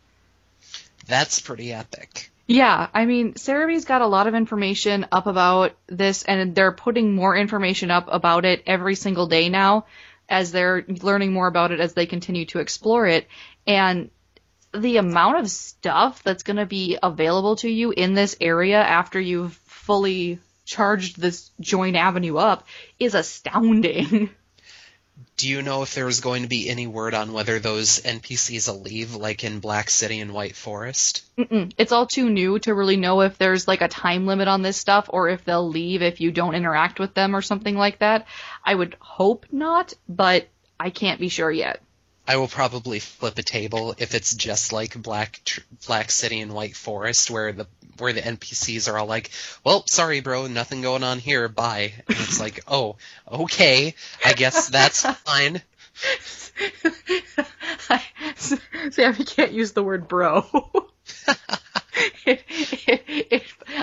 [1.10, 2.30] That's pretty epic.
[2.46, 7.14] Yeah, I mean, Serebii's got a lot of information up about this, and they're putting
[7.14, 9.86] more information up about it every single day now
[10.28, 13.26] as they're learning more about it as they continue to explore it.
[13.66, 14.10] And
[14.72, 19.20] the amount of stuff that's going to be available to you in this area after
[19.20, 22.66] you've fully charged this joint avenue up
[22.98, 24.30] is astounding.
[25.40, 28.82] Do you know if there's going to be any word on whether those NPCs will
[28.82, 31.22] leave, like in Black City and White Forest?
[31.38, 31.72] Mm-mm.
[31.78, 34.76] It's all too new to really know if there's like a time limit on this
[34.76, 38.26] stuff or if they'll leave if you don't interact with them or something like that.
[38.62, 40.46] I would hope not, but
[40.78, 41.80] I can't be sure yet.
[42.30, 46.52] I will probably flip a table if it's just like Black Tr- Black City and
[46.52, 47.66] White Forest, where the
[47.98, 49.30] where the NPCs are all like,
[49.64, 51.48] "Well, sorry, bro, nothing going on here.
[51.48, 52.94] Bye." And it's like, "Oh,
[53.26, 55.60] okay, I guess that's fine."
[58.36, 60.46] Sam, you can't use the word bro.
[62.26, 63.42] it, it, it,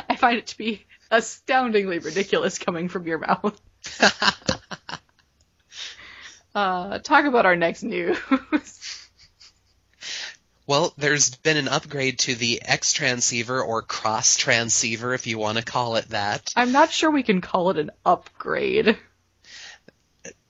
[0.10, 3.60] I find it to be astoundingly ridiculous coming from your mouth.
[6.56, 8.18] Uh, talk about our next news.
[10.68, 15.58] Well, there's been an upgrade to the X transceiver or cross transceiver, if you want
[15.58, 16.52] to call it that.
[16.58, 18.98] I'm not sure we can call it an upgrade.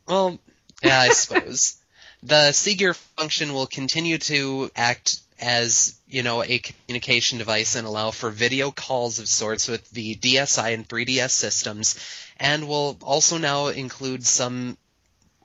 [0.07, 0.39] Well,
[0.83, 1.77] yeah, I suppose.
[2.23, 8.10] the C-Gear function will continue to act as, you know, a communication device and allow
[8.10, 11.95] for video calls of sorts with the DSi and 3DS systems,
[12.38, 14.79] and will also now include some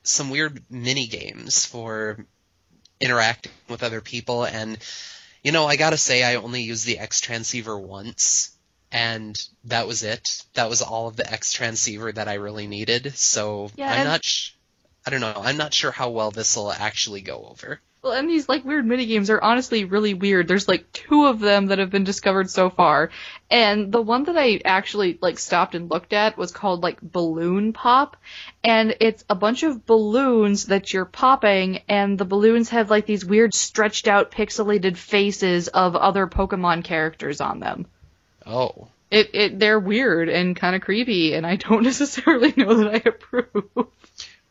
[0.03, 2.25] some weird mini games for
[3.01, 4.45] interacting with other people.
[4.45, 4.79] And
[5.43, 8.57] you know i gotta say i only used the x transceiver once
[8.93, 10.45] and that was it.
[10.55, 13.15] That was all of the x transceiver that i really needed.
[13.17, 14.53] So Yeah, i'm and- not sh-
[15.07, 15.33] i don't know.
[15.37, 18.85] I'm not sure how well this will actually go over Well, and these like weird
[18.85, 20.49] mini games are honestly really weird.
[20.49, 23.11] There's like two of them that have been discovered so far,
[23.49, 27.73] and the one that I actually like stopped and looked at was called like Balloon
[27.73, 28.17] Pop,
[28.65, 33.25] and it's a bunch of balloons that you're popping, and the balloons have like these
[33.25, 37.87] weird stretched out pixelated faces of other Pokemon characters on them.
[38.45, 42.95] oh It it they're weird and kind of creepy, and I don't necessarily know that
[42.95, 43.87] I approve.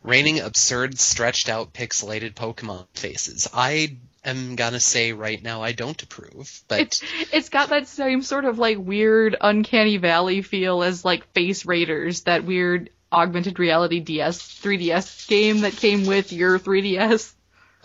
[0.02, 6.02] Raining absurd stretched out pixelated pokemon faces i am gonna say right now i don't
[6.02, 11.04] approve but It's it's got that same sort of like weird uncanny valley feel as
[11.04, 17.32] like Face Raiders, that weird augmented reality DS 3DS game that came with your 3DS.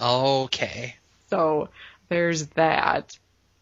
[0.01, 0.95] okay
[1.29, 1.69] So
[2.09, 3.17] there's that.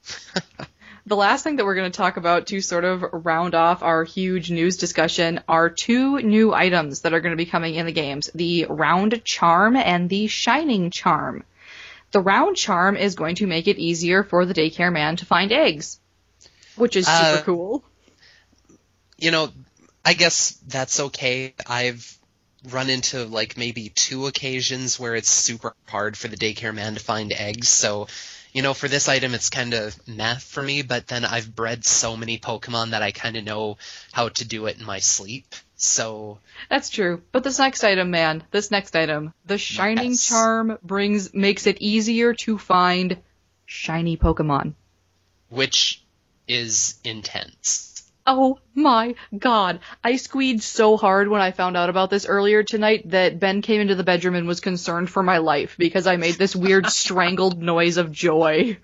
[1.07, 4.03] the last thing that we're going to talk about to sort of round off our
[4.03, 7.91] huge news discussion are two new items that are going to be coming in the
[7.91, 11.43] games the Round Charm and the Shining Charm.
[12.11, 15.51] The Round Charm is going to make it easier for the daycare man to find
[15.51, 15.99] eggs,
[16.75, 17.83] which is super Uh, cool.
[19.17, 19.51] you know,
[20.03, 21.53] I guess that's okay.
[21.67, 22.17] I've
[22.71, 26.99] run into like maybe two occasions where it's super hard for the daycare man to
[26.99, 27.69] find eggs.
[27.69, 28.07] So,
[28.55, 31.83] you know, for this item, it's kind of meh for me, but then I've bred
[31.83, 33.77] so many Pokemon that I kind of know
[34.13, 35.53] how to do it in my sleep.
[35.75, 36.39] So,
[36.69, 37.21] That's true.
[37.33, 40.25] But this next item, man, this next item, the Shining Yes.
[40.25, 43.17] Charm brings makes it easier to find
[43.65, 44.73] shiny Pokemon.
[45.49, 46.01] which
[46.47, 47.94] is intense.
[48.27, 49.81] Oh my god.
[50.03, 53.81] I squeed so hard when I found out about this earlier tonight that Ben came
[53.81, 57.61] into the bedroom and was concerned for my life because I made this weird strangled
[57.61, 58.77] noise of joy.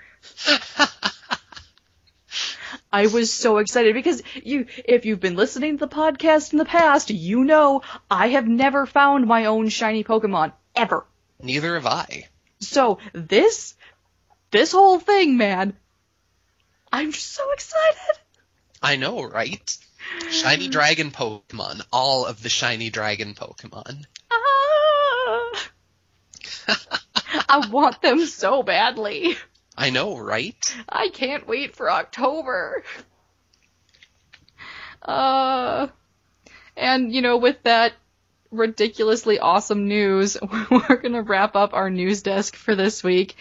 [2.94, 6.66] I was so excited because you if you've been listening to the podcast in the
[6.66, 11.06] past, you know I have never found my own shiny Pokemon ever.
[11.42, 12.28] Neither have I.
[12.60, 13.76] So this
[14.52, 15.74] this whole thing, man,
[16.92, 18.21] I'm so excited.
[18.82, 19.78] I know, right?
[20.30, 21.82] Shiny Dragon Pokemon.
[21.92, 24.06] All of the Shiny Dragon Pokemon.
[24.32, 25.52] Ah.
[27.50, 29.38] I want them so badly.
[29.78, 30.76] I know, right?
[30.88, 32.84] I can't wait for October.
[35.02, 35.88] Uh,
[36.76, 37.94] and you know, with that
[38.52, 40.38] ridiculously awesome news,
[40.72, 43.36] we're gonna wrap up our news desk for this week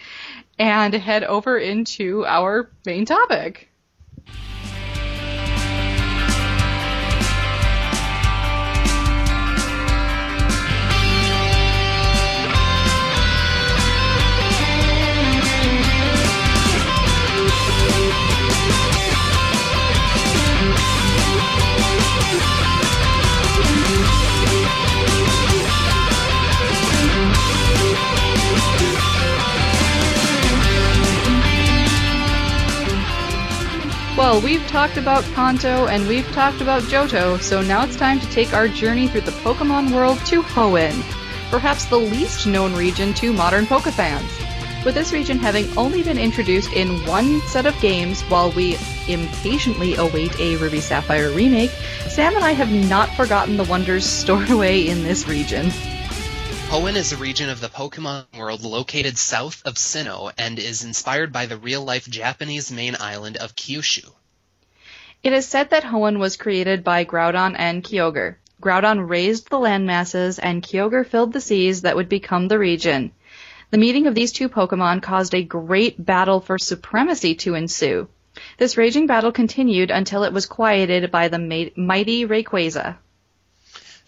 [0.57, 3.70] and head over into our main topic.
[34.43, 38.53] We've talked about Kanto and we've talked about Johto, so now it's time to take
[38.53, 41.03] our journey through the Pokemon world to Hoenn,
[41.51, 44.83] perhaps the least known region to modern Pokefans.
[44.83, 48.77] With this region having only been introduced in one set of games while we
[49.07, 51.71] impatiently await a Ruby Sapphire remake,
[52.07, 55.67] Sam and I have not forgotten the wonders stored away in this region.
[56.69, 61.31] Hoenn is a region of the Pokemon world located south of Sinnoh and is inspired
[61.31, 64.09] by the real-life Japanese main island of Kyushu.
[65.23, 68.37] It is said that Hoenn was created by Groudon and Kyogre.
[68.59, 73.11] Groudon raised the land masses and Kyogre filled the seas that would become the region.
[73.69, 78.07] The meeting of these two Pokemon caused a great battle for supremacy to ensue.
[78.57, 82.97] This raging battle continued until it was quieted by the mighty Rayquaza.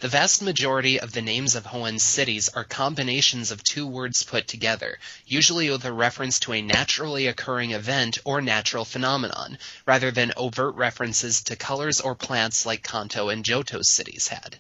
[0.03, 4.49] The vast majority of the names of Hoenn's cities are combinations of two words put
[4.49, 10.33] together, usually with a reference to a naturally occurring event or natural phenomenon, rather than
[10.35, 14.57] overt references to colors or plants like Kanto and Johto's cities had.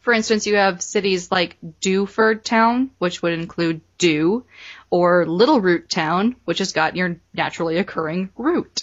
[0.00, 4.44] For instance, you have cities like Dewford Town, which would include dew,
[4.90, 8.82] or Littleroot Town, which has got your naturally occurring root.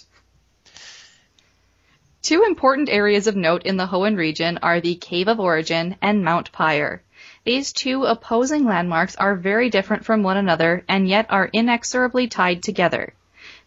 [2.21, 6.23] Two important areas of note in the Hoenn region are the Cave of Origin and
[6.23, 7.01] Mount Pyre.
[7.45, 12.61] These two opposing landmarks are very different from one another and yet are inexorably tied
[12.61, 13.15] together.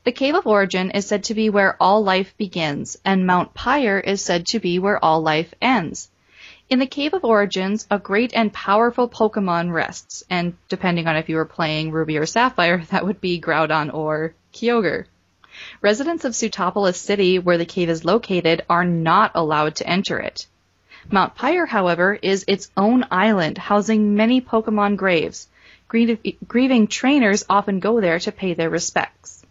[0.04, 3.98] The Cave of Origin is said to be where all life begins, and Mount Pyre
[3.98, 6.08] is said to be where all life ends.
[6.70, 11.28] In the Cave of Origins, a great and powerful Pokemon rests, and depending on if
[11.28, 15.06] you were playing Ruby or Sapphire, that would be Groudon or Kyogre.
[15.80, 20.46] Residents of Sootopolis City, where the cave is located, are not allowed to enter it.
[21.10, 25.48] Mount Pyre, however, is its own island, housing many Pokemon graves.
[25.88, 29.44] Grieving trainers often go there to pay their respects.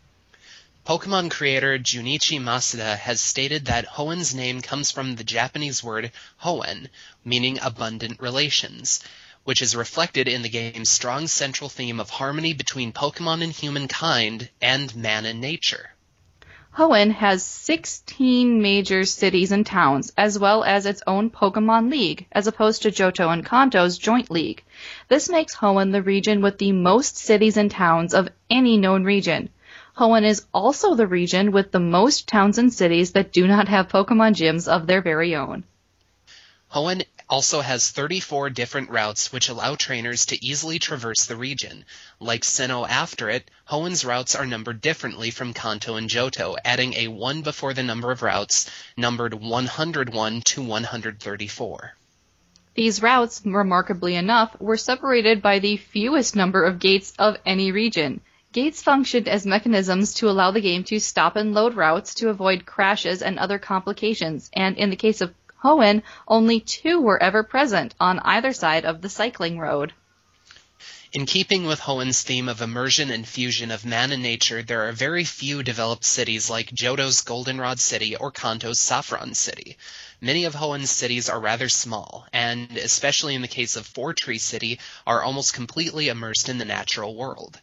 [0.86, 6.90] Pokemon creator Junichi Masuda has stated that Hoenn's name comes from the Japanese word hoen,
[7.24, 9.00] meaning abundant relations,
[9.46, 14.50] which is reflected in the game's strong central theme of harmony between Pokemon and humankind
[14.62, 15.93] and man and nature.
[16.76, 22.48] Hoenn has 16 major cities and towns, as well as its own Pokemon League, as
[22.48, 24.64] opposed to Johto and Kanto's joint league.
[25.08, 29.50] This makes Hoenn the region with the most cities and towns of any known region.
[29.96, 33.88] Hoenn is also the region with the most towns and cities that do not have
[33.88, 35.66] Pokemon gyms of their very own.
[36.72, 37.04] Hoenn
[37.34, 41.84] also has 34 different routes which allow trainers to easily traverse the region.
[42.20, 47.08] Like Sinnoh after it, Hoenn's routes are numbered differently from Kanto and Johto, adding a
[47.08, 51.96] 1 before the number of routes, numbered 101 to 134.
[52.76, 58.22] These routes, remarkably enough, were separated by the fewest number of gates of any region.
[58.52, 62.68] Gates functioned as mechanisms to allow the game to stop and load routes to avoid
[62.68, 67.96] crashes and other complications, and in the case of Hoenn, only two were ever present
[68.00, 69.94] on either side of the cycling road.
[71.14, 74.92] In keeping with Hoenn's theme of immersion and fusion of man and nature, there are
[74.92, 79.78] very few developed cities like Johto's Goldenrod City or Kanto's Saffron City.
[80.20, 84.80] Many of Hoenn's cities are rather small, and, especially in the case of Fortree City,
[85.06, 87.62] are almost completely immersed in the natural world.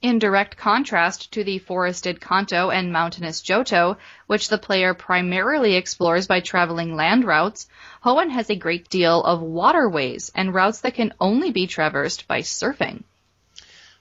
[0.00, 3.96] In direct contrast to the forested Kanto and mountainous Johto,
[4.28, 7.66] which the player primarily explores by traveling land routes,
[8.04, 12.42] Hoenn has a great deal of waterways and routes that can only be traversed by
[12.42, 13.02] surfing.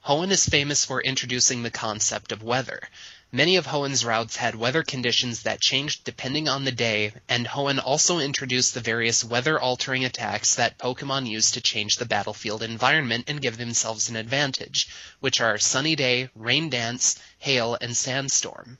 [0.05, 2.87] Hoenn is famous for introducing the concept of weather.
[3.33, 7.77] Many of Hoenn's routes had weather conditions that changed depending on the day, and Hoenn
[7.77, 13.41] also introduced the various weather-altering attacks that Pokemon use to change the battlefield environment and
[13.41, 14.87] give themselves an advantage,
[15.19, 18.77] which are Sunny Day, Rain Dance, Hail, and Sandstorm.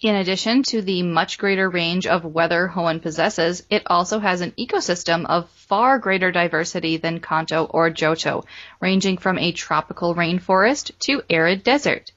[0.00, 4.52] In addition to the much greater range of weather Hoenn possesses, it also has an
[4.52, 8.46] ecosystem of far greater diversity than Kanto or Johto,
[8.80, 12.12] ranging from a tropical rainforest to arid desert.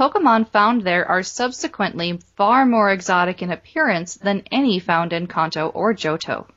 [0.00, 5.68] Pokemon found there are subsequently far more exotic in appearance than any found in Kanto
[5.68, 6.48] or Johto.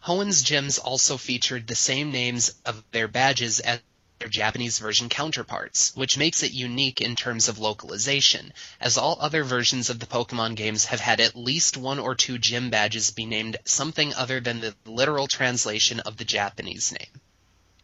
[0.00, 3.78] Hoenn's gyms also featured the same names of their badges as
[4.18, 9.44] their Japanese version counterparts, which makes it unique in terms of localization, as all other
[9.44, 13.24] versions of the Pokemon games have had at least one or two gym badges be
[13.24, 17.20] named something other than the literal translation of the Japanese name.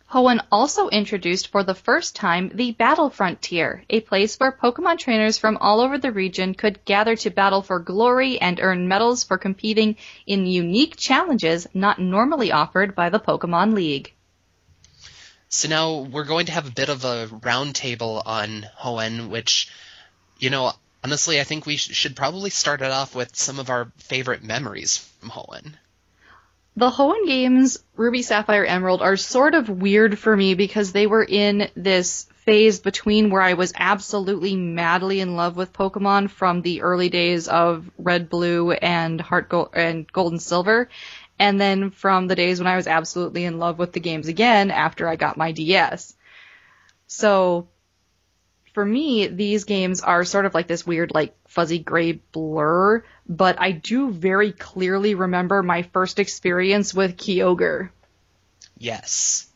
[0.08, 5.36] Hoenn also introduced for the first time the Battle Frontier, a place where Pokemon trainers
[5.36, 9.36] from all over the region could gather to battle for glory and earn medals for
[9.36, 14.14] competing in unique challenges not normally offered by the Pokemon League.
[15.48, 19.68] So now we're going to have a bit of a roundtable on Hoenn, which,
[20.38, 23.70] you know, honestly, I think we sh- should probably start it off with some of
[23.70, 25.74] our favorite memories from Hoenn.
[26.78, 31.24] The Hoenn games, Ruby, Sapphire, Emerald, are sort of weird for me because they were
[31.24, 36.82] in this phase between where I was absolutely madly in love with Pokemon from the
[36.82, 40.90] early days of Red, Blue, and Heart Gold and Gold and Silver,
[41.38, 44.70] and then from the days when I was absolutely in love with the games again
[44.70, 46.14] after I got my DS.
[47.06, 47.68] So
[48.76, 53.58] for me, these games are sort of like this weird, like fuzzy gray blur, but
[53.58, 57.88] I do very clearly remember my first experience with Kyogre.
[58.76, 59.48] Yes.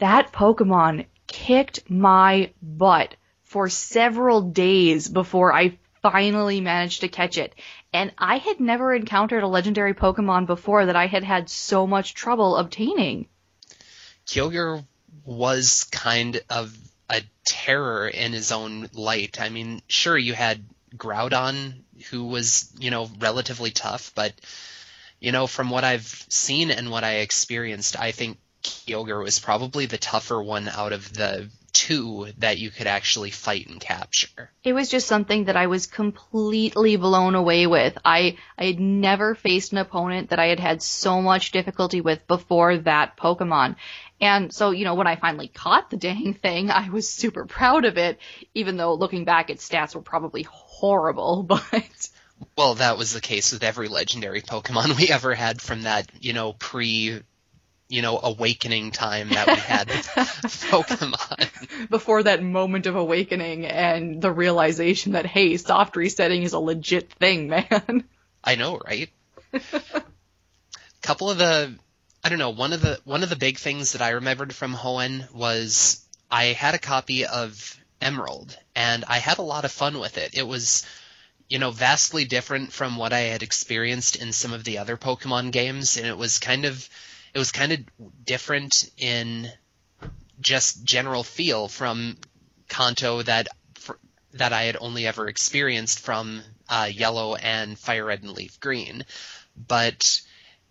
[0.00, 7.54] That Pokemon kicked my butt for several days before I finally managed to catch it.
[7.94, 12.12] And I had never encountered a legendary Pokemon before that I had had so much
[12.12, 13.28] trouble obtaining.
[14.26, 14.84] Kyogre
[15.24, 16.76] was kind of
[17.12, 19.40] a terror in his own light.
[19.40, 20.64] I mean, sure, you had
[20.96, 24.32] Groudon, who was, you know, relatively tough, but,
[25.20, 29.86] you know, from what I've seen and what I experienced, I think Kyogre was probably
[29.86, 34.50] the tougher one out of the two that you could actually fight and capture.
[34.62, 37.96] It was just something that I was completely blown away with.
[38.04, 42.26] I I had never faced an opponent that I had had so much difficulty with
[42.26, 43.76] before that Pokemon.
[44.22, 47.84] And so, you know, when I finally caught the dang thing, I was super proud
[47.84, 48.20] of it,
[48.54, 52.08] even though looking back its stats were probably horrible, but
[52.56, 56.32] Well, that was the case with every legendary Pokemon we ever had from that, you
[56.32, 57.20] know, pre
[57.88, 60.06] you know, awakening time that we had with
[60.70, 61.90] Pokemon.
[61.90, 67.12] before that moment of awakening and the realization that hey, soft resetting is a legit
[67.14, 68.04] thing, man.
[68.44, 69.10] I know, right?
[69.52, 70.02] A
[71.02, 71.74] couple of the
[72.24, 74.74] I don't know, one of the one of the big things that I remembered from
[74.74, 79.98] Hoenn was I had a copy of Emerald and I had a lot of fun
[79.98, 80.34] with it.
[80.34, 80.86] It was
[81.48, 85.52] you know, vastly different from what I had experienced in some of the other Pokemon
[85.52, 86.88] games and it was kind of
[87.34, 87.80] it was kind of
[88.24, 89.50] different in
[90.40, 92.16] just general feel from
[92.68, 93.48] Kanto that
[94.32, 99.04] that I had only ever experienced from uh, Yellow and Fire Red and Leaf Green,
[99.54, 100.22] but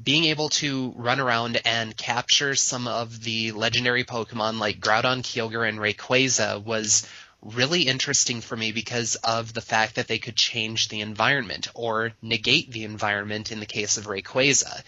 [0.02, 5.68] being able to run around and capture some of the legendary Pokemon like Groudon, Kyogre,
[5.68, 7.08] and Rayquaza was
[7.42, 12.14] really interesting for me because of the fact that they could change the environment or
[12.22, 14.84] negate the environment in the case of Rayquaza.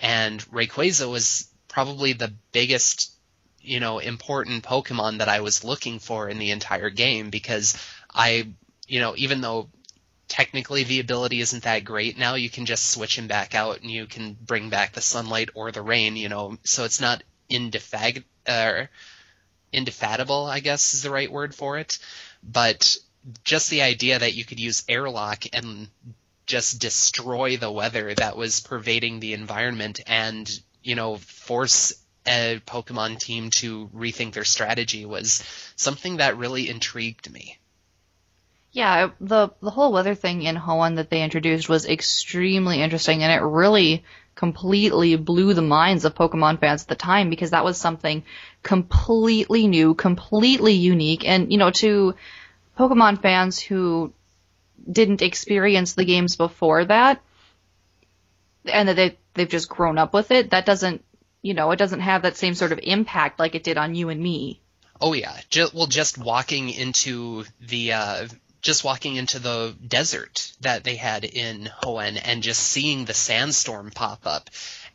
[0.00, 3.12] And Rayquaza was probably the biggest,
[3.60, 7.76] you know, important Pokemon that I was looking for in the entire game because
[8.12, 8.48] I,
[8.86, 9.68] you know, even though
[10.28, 13.90] technically the ability isn't that great now, you can just switch him back out and
[13.90, 18.24] you can bring back the sunlight or the rain, you know, so it's not indefag
[18.46, 18.84] uh,
[19.72, 21.98] indefatigable, I guess is the right word for it.
[22.42, 22.96] But
[23.44, 25.88] just the idea that you could use airlock and
[26.46, 30.48] just destroy the weather that was pervading the environment and,
[30.82, 31.92] you know, force
[32.26, 35.42] a Pokemon team to rethink their strategy was
[35.76, 37.58] something that really intrigued me.
[38.76, 43.32] Yeah, the the whole weather thing in Hoenn that they introduced was extremely interesting and
[43.32, 44.04] it really
[44.34, 48.22] completely blew the minds of Pokemon fans at the time because that was something
[48.62, 52.14] completely new, completely unique and you know to
[52.78, 54.12] Pokemon fans who
[54.92, 57.22] didn't experience the games before that
[58.66, 61.02] and that they they've just grown up with it, that doesn't
[61.40, 64.10] you know, it doesn't have that same sort of impact like it did on you
[64.10, 64.60] and me.
[65.00, 65.40] Oh yeah,
[65.72, 68.28] well, just walking into the uh,
[68.62, 73.90] just walking into the desert that they had in Hoenn and just seeing the sandstorm
[73.90, 74.50] pop up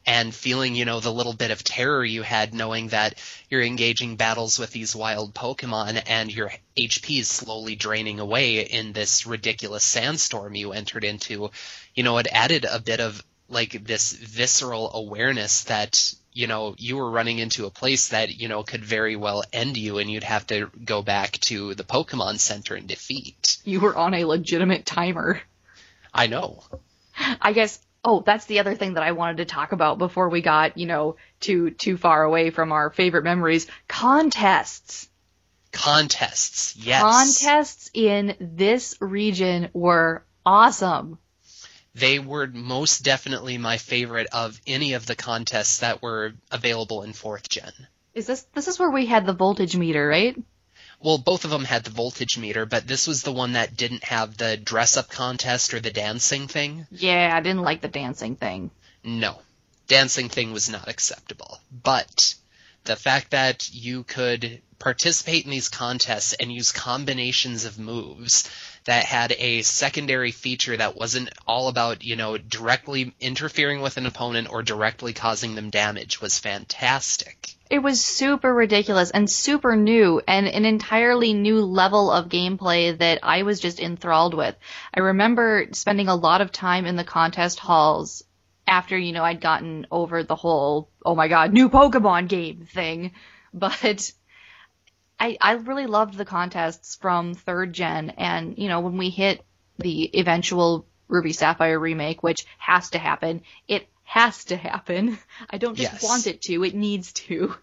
[0.05, 4.15] and feeling, you know, the little bit of terror you had knowing that you're engaging
[4.15, 9.83] battles with these wild Pokemon and your HP is slowly draining away in this ridiculous
[9.83, 11.51] sandstorm you entered into,
[11.93, 16.97] you know, it added a bit of like this visceral awareness that you know you
[16.97, 20.23] were running into a place that you know could very well end you and you'd
[20.23, 24.85] have to go back to the pokemon center and defeat you were on a legitimate
[24.85, 25.41] timer
[26.13, 26.63] i know
[27.41, 30.41] i guess Oh, that's the other thing that I wanted to talk about before we
[30.41, 33.67] got, you know, too too far away from our favorite memories.
[33.87, 35.07] Contests.
[35.71, 37.01] Contests, yes.
[37.01, 41.19] Contests in this region were awesome.
[41.93, 47.13] They were most definitely my favorite of any of the contests that were available in
[47.13, 47.73] fourth gen.
[48.13, 50.37] Is this this is where we had the voltage meter, right?
[51.01, 54.03] well, both of them had the voltage meter, but this was the one that didn't
[54.03, 56.85] have the dress up contest or the dancing thing.
[56.91, 58.69] Yeah, I didn't like the dancing thing.
[59.03, 59.39] No.
[59.87, 61.59] Dancing thing was not acceptable.
[61.71, 62.35] But
[62.83, 68.49] the fact that you could participate in these contests and use combinations of moves
[68.85, 74.05] that had a secondary feature that wasn't all about, you know, directly interfering with an
[74.05, 77.55] opponent or directly causing them damage was fantastic.
[77.69, 83.19] It was super ridiculous and super new and an entirely new level of gameplay that
[83.23, 84.55] I was just enthralled with.
[84.93, 88.23] I remember spending a lot of time in the contest halls
[88.67, 93.11] after, you know, I'd gotten over the whole, oh my god, new Pokemon game thing.
[93.53, 94.13] But
[95.21, 99.45] I, I really loved the contests from third gen and, you know, when we hit
[99.77, 105.19] the eventual Ruby Sapphire remake, which has to happen, it has to happen.
[105.49, 106.03] I don't just Yes.
[106.03, 107.55] want it to, it needs to.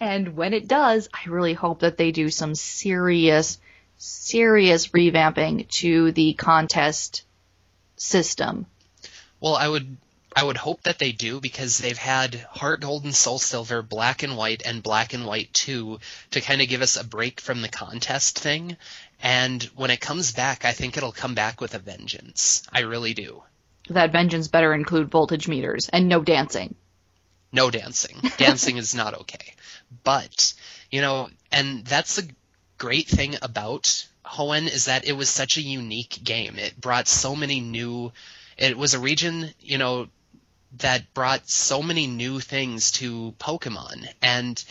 [0.00, 3.58] And when it does, I really hope that they do some serious,
[3.96, 7.24] serious revamping to the contest
[7.96, 8.66] system.
[9.40, 9.96] Well, I would
[10.34, 14.22] I would hope that they do because they've had Heart Gold and Soul Silver, Black
[14.22, 15.98] and White, and Black and White 2
[16.32, 18.76] to kind of give us a break from the contest thing.
[19.20, 22.62] And when it comes back, I think it'll come back with a vengeance.
[22.72, 23.42] I really do.
[23.88, 26.74] That vengeance better include voltage meters and no dancing.
[27.50, 28.16] No dancing.
[28.36, 29.54] Dancing is not okay.
[30.04, 30.52] But,
[30.90, 32.28] you know, and that's the
[32.76, 36.58] great thing about Hoenn is that it was such a unique game.
[36.58, 38.12] It brought so many new,
[38.58, 40.08] it was a region, you know,
[40.76, 44.06] that brought so many new things to Pokemon.
[44.22, 44.62] And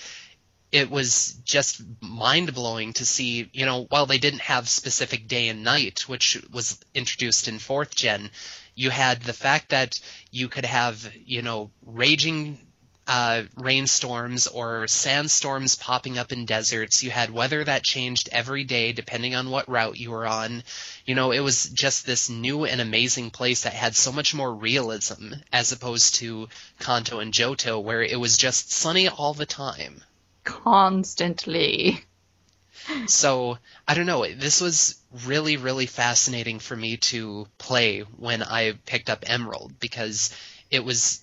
[0.72, 5.48] it was just mind blowing to see, you know, while they didn't have specific day
[5.48, 8.30] and night, which was introduced in fourth gen,
[8.76, 12.60] you had the fact that you could have, you know, raging
[13.08, 17.04] uh, rainstorms or sandstorms popping up in deserts.
[17.04, 20.64] You had weather that changed every day depending on what route you were on.
[21.06, 24.54] You know, it was just this new and amazing place that had so much more
[24.54, 26.50] realism as opposed to
[26.80, 30.04] Kanto and Johto, where it was just sunny all the time.
[30.44, 32.04] Constantly.
[33.08, 34.96] So, I don't know, this was
[35.26, 40.34] really, really fascinating for me to play when I picked up Emerald because
[40.72, 41.22] it was,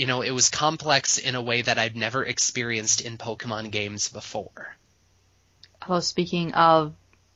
[0.00, 4.08] you know, it was complex in a way that I'd never experienced in Pokemon games
[4.08, 4.74] before.
[5.86, 6.94] Well, speaking of,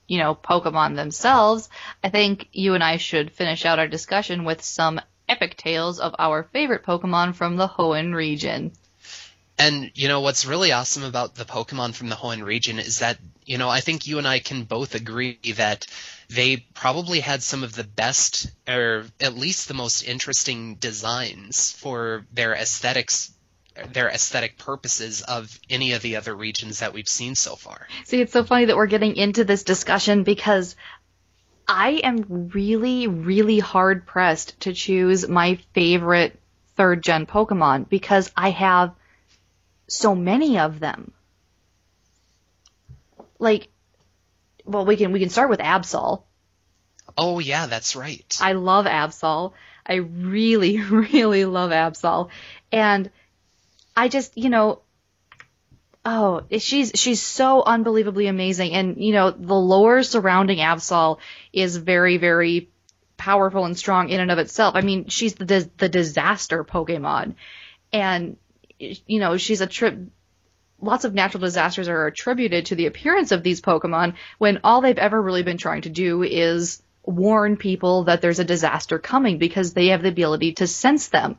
[0.09, 1.69] you know, Pokemon themselves,
[2.03, 4.99] I think you and I should finish out our discussion with some
[5.29, 8.73] epic tales of our favorite Pokemon from the Hoenn region.
[9.59, 13.19] And, you know, what's really awesome about the Pokemon from the Hoenn region is that,
[13.45, 15.87] you know, I think you and I can both agree that
[16.29, 22.27] they probably had some of the best, or at least the most interesting designs for
[22.33, 23.33] their aesthetics,
[23.93, 27.87] their aesthetic purposes of any of the other regions that we've seen so far.
[28.05, 30.77] See, it's so funny that we're getting into this discussion because
[31.67, 36.39] I am really, really hard pressed to choose my favorite
[36.77, 38.95] third gen Pokemon because I have
[39.87, 41.13] so many of them.
[43.39, 43.69] Like,
[44.65, 46.23] well, we can we can start with Absol.
[47.17, 48.37] Oh yeah, that's right.
[48.41, 49.53] I love Absol.
[49.87, 52.31] I really, really love Absol.
[52.73, 53.11] And
[53.97, 54.81] I just, you know,
[56.05, 58.73] oh, she's, she's so unbelievably amazing.
[58.73, 61.19] And, you know, the lore surrounding Absol
[61.53, 62.71] is very, very
[63.17, 64.75] powerful and strong in and of itself.
[64.75, 67.35] I mean, she's the, the disaster Pokemon.
[67.93, 68.37] And,
[68.79, 69.99] you know, she's a trip,
[70.81, 74.99] lots of natural disasters are attributed to the appearance of these Pokemon when all they've
[74.99, 79.73] ever really been trying to do is warn people that there's a disaster coming because
[79.73, 81.39] they have the ability to sense them.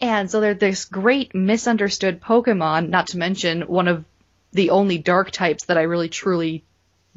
[0.00, 4.04] And so they're this great misunderstood Pokemon, not to mention one of
[4.52, 6.64] the only dark types that I really truly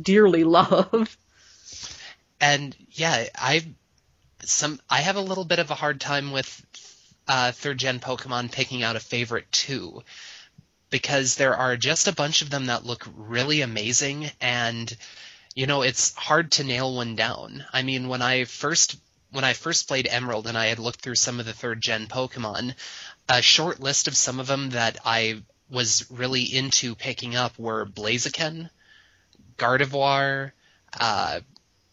[0.01, 1.17] dearly love.
[2.39, 3.65] And yeah, I
[4.43, 6.65] some I have a little bit of a hard time with
[7.27, 10.03] uh, third gen Pokemon picking out a favorite too,
[10.89, 14.95] because there are just a bunch of them that look really amazing, and
[15.55, 17.65] you know it's hard to nail one down.
[17.73, 18.97] I mean, when I first
[19.31, 22.07] when I first played Emerald and I had looked through some of the third gen
[22.07, 22.75] Pokemon,
[23.27, 27.85] a short list of some of them that I was really into picking up were
[27.85, 28.69] Blaziken,
[29.57, 30.51] Gardevoir.
[30.97, 31.41] Uh,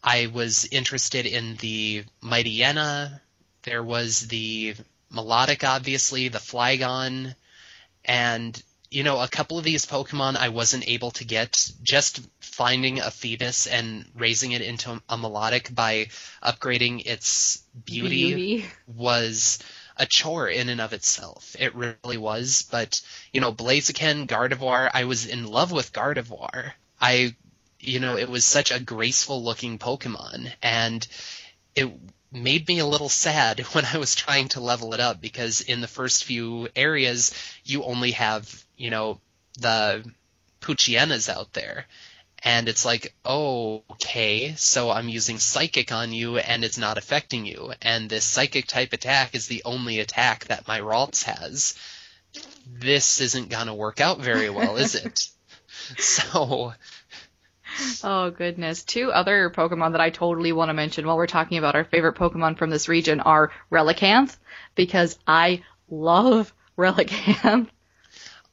[0.03, 3.19] I was interested in the Mightyena.
[3.63, 4.75] There was the
[5.11, 7.35] Milotic, obviously, the Flygon,
[8.05, 8.61] and
[8.93, 11.71] you know, a couple of these Pokemon I wasn't able to get.
[11.81, 16.09] Just finding a Feebas and raising it into a Milotic by
[16.43, 18.65] upgrading its beauty, Beauty.
[18.85, 19.57] was
[19.97, 21.55] a chore in and of itself.
[21.59, 22.67] It really was.
[22.69, 26.73] But, you know, Blaziken, Gardevoir, I was in love with Gardevoir.
[27.01, 27.35] I,
[27.79, 30.51] you know, it was such a graceful looking Pokemon.
[30.61, 31.05] And
[31.75, 31.91] it
[32.33, 35.81] made me a little sad when I was trying to level it up because in
[35.81, 37.33] the first few areas,
[37.63, 39.17] you only have, you know,
[39.59, 40.03] the
[40.59, 41.85] Poochyenas out there.
[42.43, 47.45] And it's like, oh, okay, so I'm using psychic on you and it's not affecting
[47.45, 47.71] you.
[47.81, 51.79] And this psychic type attack is the only attack that my Ralts has.
[52.67, 55.29] This isn't gonna work out very well, is it?
[55.97, 56.73] So,
[58.03, 58.83] Oh goodness.
[58.83, 62.15] Two other Pokemon that I totally want to mention while we're talking about our favorite
[62.15, 64.37] Pokemon from this region are Relicanth,
[64.75, 67.69] because I love Relicanth.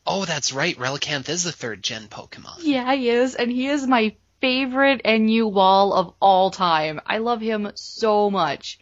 [0.07, 2.59] Oh, that's right, Relicanth is the third gen Pokemon.
[2.61, 7.01] Yeah, he is, and he is my favorite NU wall of all time.
[7.07, 8.79] I love him so much.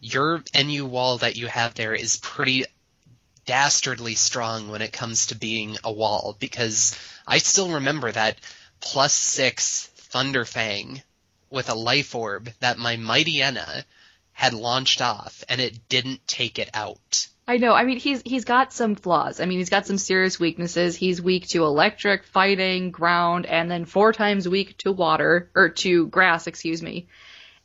[0.00, 2.64] Your NU wall that you have there is pretty
[3.46, 6.96] dastardly strong when it comes to being a wall because
[7.26, 8.38] I still remember that
[8.80, 11.02] plus six Thunderfang
[11.50, 13.84] with a life orb that my Mightyena
[14.32, 17.28] had launched off and it didn't take it out.
[17.48, 17.72] I know.
[17.72, 19.40] I mean, he's he's got some flaws.
[19.40, 20.94] I mean, he's got some serious weaknesses.
[20.96, 26.08] He's weak to electric, fighting, ground, and then four times weak to water or to
[26.08, 27.08] grass, excuse me.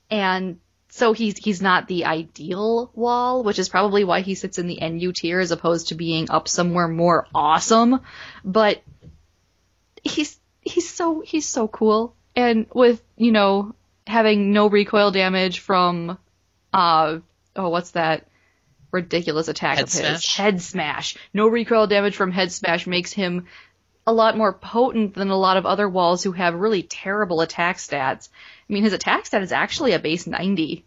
[0.09, 4.67] And so he's he's not the ideal wall, which is probably why he sits in
[4.67, 7.99] the NU tier as opposed to being up somewhere more awesome.
[8.45, 8.81] But
[10.01, 12.15] he's he's so he's so cool.
[12.37, 13.75] And with, you know,
[14.07, 16.17] having no recoil damage from
[16.71, 17.19] uh
[17.57, 18.27] oh, what's that?
[18.93, 19.99] Ridiculous attack Head of his.
[19.99, 20.37] smash?
[20.37, 21.17] Head smash.
[21.33, 23.47] No recoil damage from head smash makes him
[24.05, 27.77] a lot more potent than a lot of other walls who have really terrible attack
[27.77, 28.29] stats.
[28.69, 30.85] I mean, his attack stat is actually a base 90.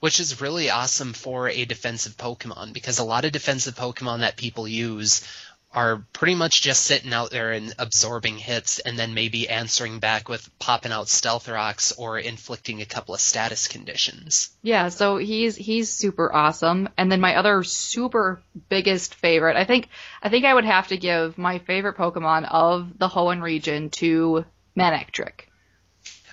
[0.00, 4.36] Which is really awesome for a defensive Pokemon because a lot of defensive Pokemon that
[4.36, 5.26] people use
[5.72, 10.28] are pretty much just sitting out there and absorbing hits and then maybe answering back
[10.28, 14.50] with popping out stealth rocks or inflicting a couple of status conditions.
[14.62, 16.88] Yeah, so he's he's super awesome.
[16.96, 19.88] And then my other super biggest favorite, I think
[20.22, 24.46] I think I would have to give my favorite Pokemon of the Hoenn region to
[24.76, 25.48] Manectric.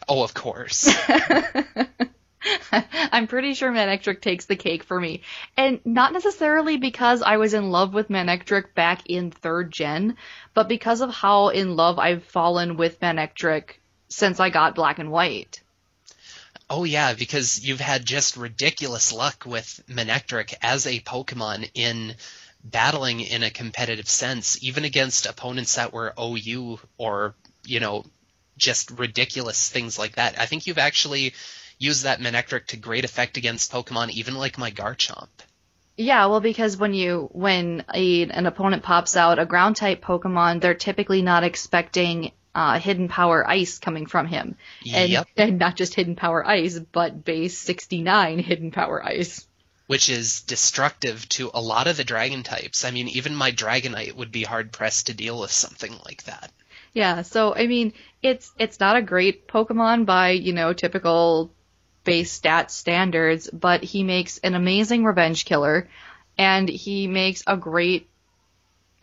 [0.07, 0.93] Oh, of course.
[2.71, 5.21] I'm pretty sure Manectric takes the cake for me.
[5.57, 10.17] And not necessarily because I was in love with Manectric back in third gen,
[10.53, 13.79] but because of how in love I've fallen with Manectric
[14.09, 15.61] since I got black and white.
[16.69, 22.15] Oh yeah, because you've had just ridiculous luck with Manectric as a Pokemon in
[22.63, 27.35] battling in a competitive sense, even against opponents that were OU or,
[27.65, 28.03] you know,
[28.57, 30.39] just ridiculous things like that.
[30.39, 31.33] I think you've actually
[31.77, 35.29] used that Manectric to great effect against Pokemon even like my Garchomp.
[35.97, 40.59] Yeah, well, because when you when a, an opponent pops out a ground type Pokemon,
[40.61, 44.57] they're typically not expecting uh, hidden power ice coming from him,
[44.93, 45.27] and, Yep.
[45.37, 49.47] and not just hidden power ice, but base 69 hidden power ice.
[49.87, 52.83] which is destructive to a lot of the dragon types.
[52.85, 56.51] I mean, even my Dragonite would be hard pressed to deal with something like that.
[56.93, 61.54] Yeah, so I mean, it's it's not a great Pokemon by you know typical
[62.05, 65.89] base stat standards, but he makes an amazing revenge killer,
[66.37, 68.07] and he makes a great.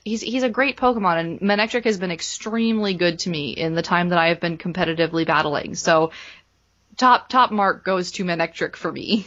[0.05, 3.83] He's he's a great Pokemon, and Manectric has been extremely good to me in the
[3.83, 5.75] time that I have been competitively battling.
[5.75, 6.13] So,
[6.97, 9.27] top top mark goes to Manectric for me.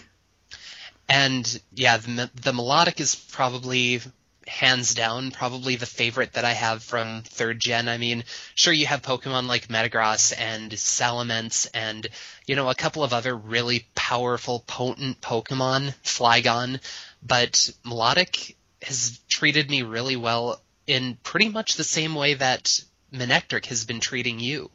[1.08, 4.02] And yeah, the, the Milotic is probably
[4.48, 7.88] hands down probably the favorite that I have from third gen.
[7.88, 8.24] I mean,
[8.54, 12.08] sure you have Pokemon like Metagross and Salamence and
[12.46, 16.80] you know a couple of other really powerful, potent Pokemon, Flygon,
[17.24, 22.82] but Milotic has treated me really well in pretty much the same way that
[23.12, 24.70] Manectric has been treating you.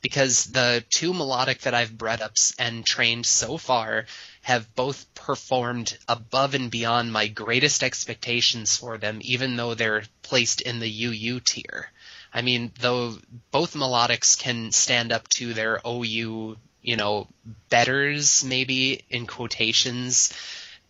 [0.00, 4.06] Because the two Milotic that I've bred up and trained so far
[4.42, 10.60] have both performed above and beyond my greatest expectations for them, even though they're placed
[10.60, 11.90] in the UU tier.
[12.32, 13.18] I mean, though
[13.50, 17.26] both Milotics can stand up to their OU, you know,
[17.68, 20.32] betters, maybe in quotations,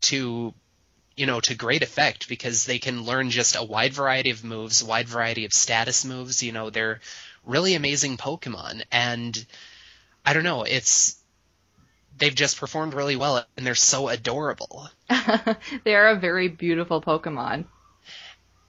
[0.03, 0.53] to
[1.17, 4.85] you know, to great effect because they can learn just a wide variety of moves,
[4.85, 6.45] wide variety of status moves.
[6.45, 7.01] You know, they're
[7.45, 9.47] really amazing Pokemon, and
[10.25, 11.17] I don't know, it's
[12.19, 14.89] they've just performed really well, and they're so adorable.
[15.85, 17.65] they are a very beautiful Pokemon.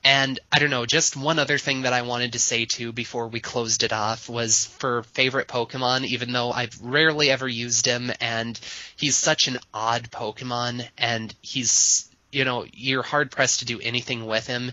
[0.03, 3.27] And I don't know, just one other thing that I wanted to say too before
[3.27, 8.09] we closed it off was for favorite Pokemon, even though I've rarely ever used him
[8.21, 8.57] and
[8.95, 14.25] he's such an odd Pokemon and he's, you know, you're hard pressed to do anything
[14.25, 14.71] with him.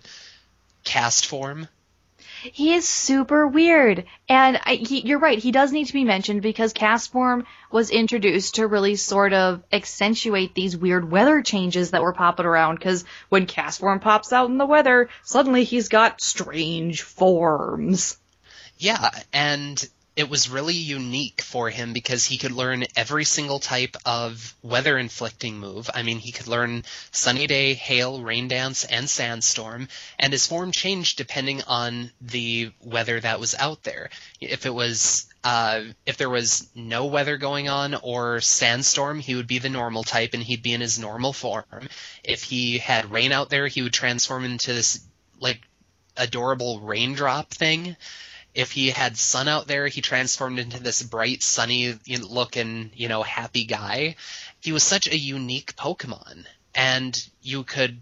[0.85, 1.69] Castform.
[2.53, 5.39] He is super weird, and I, he, you're right.
[5.39, 10.55] He does need to be mentioned because Castform was introduced to really sort of accentuate
[10.55, 12.77] these weird weather changes that were popping around.
[12.77, 18.17] Because when Castform pops out in the weather, suddenly he's got strange forms.
[18.79, 23.99] Yeah, and it was really unique for him because he could learn every single type
[24.07, 25.91] of weather inflicting move.
[25.93, 29.89] I mean, he could learn Sunny Day, Hail, Rain Dance, and Sandstorm,
[30.19, 34.09] and his form changed depending on the weather that was out there.
[34.41, 39.47] If it was uh, if there was no weather going on or sandstorm, he would
[39.47, 41.89] be the normal type and he'd be in his normal form.
[42.25, 45.07] If he had rain out there, he would transform into this
[45.41, 45.61] like
[46.17, 47.97] adorable raindrop thing
[48.57, 53.23] if he had sun out there, he transformed into this bright, sunny looking, you know,
[53.23, 54.17] happy guy.
[54.61, 56.47] He was such a unique Pokemon.
[56.75, 57.99] And you could,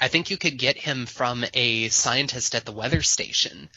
[0.00, 3.68] I think you could get him from a scientist at the weather station.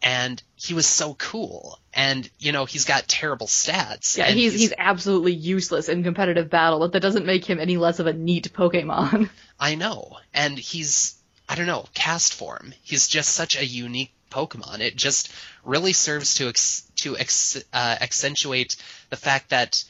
[0.00, 1.80] And he was so cool.
[1.92, 4.16] And, you know, he's got terrible stats.
[4.16, 7.76] Yeah, he's, he's, he's absolutely useless in competitive battle, but that doesn't make him any
[7.76, 9.28] less of a neat Pokemon.
[9.58, 10.16] I know.
[10.32, 11.16] And he's,
[11.48, 12.72] I don't know Castform.
[12.82, 14.80] He's just such a unique Pokemon.
[14.80, 15.32] It just
[15.64, 18.76] really serves to ex- to ex- uh, accentuate
[19.10, 19.84] the fact that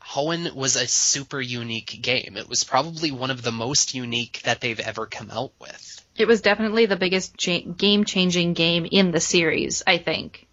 [0.00, 2.36] Hoenn was a super unique game.
[2.36, 6.04] It was probably one of the most unique that they've ever come out with.
[6.16, 10.45] It was definitely the biggest cha- game-changing game in the series, I think.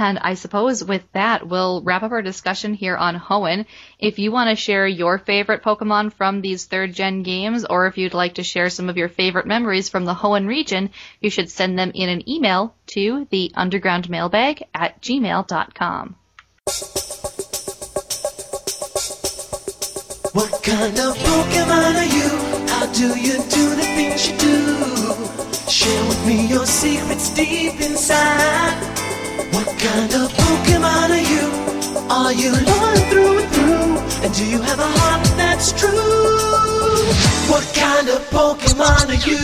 [0.00, 3.66] And I suppose with that, we'll wrap up our discussion here on Hoenn.
[3.98, 7.98] If you want to share your favorite Pokemon from these third gen games, or if
[7.98, 10.90] you'd like to share some of your favorite memories from the Hoenn region,
[11.20, 16.14] you should send them in an email to the undergroundmailbag at gmail.com.
[20.32, 22.68] What kind of Pokemon are you?
[22.68, 25.68] How do you do the things you do?
[25.68, 29.07] Share with me your secrets deep inside.
[29.58, 31.44] What kind of Pokemon are you?
[32.08, 34.24] Are you loyal through and through?
[34.24, 35.90] And do you have a heart that's true?
[37.50, 39.40] What kind of Pokemon are you?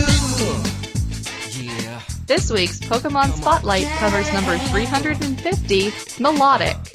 [1.82, 2.00] Yeah.
[2.28, 5.90] This week's Pokemon Spotlight covers number 350,
[6.22, 6.93] Milotic.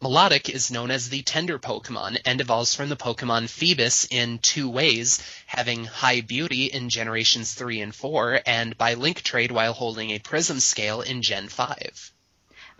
[0.00, 4.70] Milotic is known as the tender Pokemon and evolves from the Pokemon Feebas in two
[4.70, 10.10] ways, having high beauty in generations 3 and 4 and by link trade while holding
[10.10, 12.12] a prism scale in Gen 5.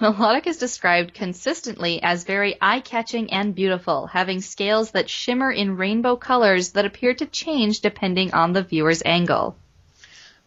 [0.00, 6.14] Milotic is described consistently as very eye-catching and beautiful, having scales that shimmer in rainbow
[6.14, 9.56] colors that appear to change depending on the viewer's angle.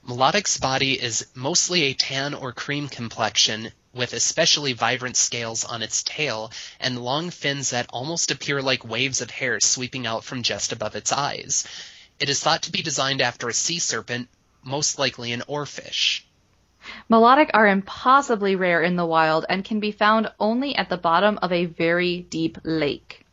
[0.07, 6.03] Milotic's body is mostly a tan or cream complexion with especially vibrant scales on its
[6.03, 10.71] tail and long fins that almost appear like waves of hair sweeping out from just
[10.71, 11.67] above its eyes.
[12.19, 14.29] It is thought to be designed after a sea serpent,
[14.63, 16.21] most likely an oarfish.
[17.09, 21.37] Milotic are impossibly rare in the wild and can be found only at the bottom
[21.41, 23.25] of a very deep lake.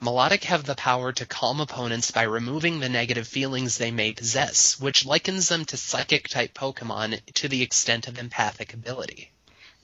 [0.00, 4.78] Milotic have the power to calm opponents by removing the negative feelings they may possess,
[4.78, 9.32] which likens them to psychic type Pokemon to the extent of empathic ability.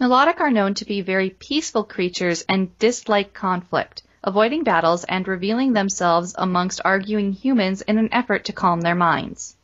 [0.00, 5.72] Milotic are known to be very peaceful creatures and dislike conflict, avoiding battles and revealing
[5.72, 9.56] themselves amongst arguing humans in an effort to calm their minds.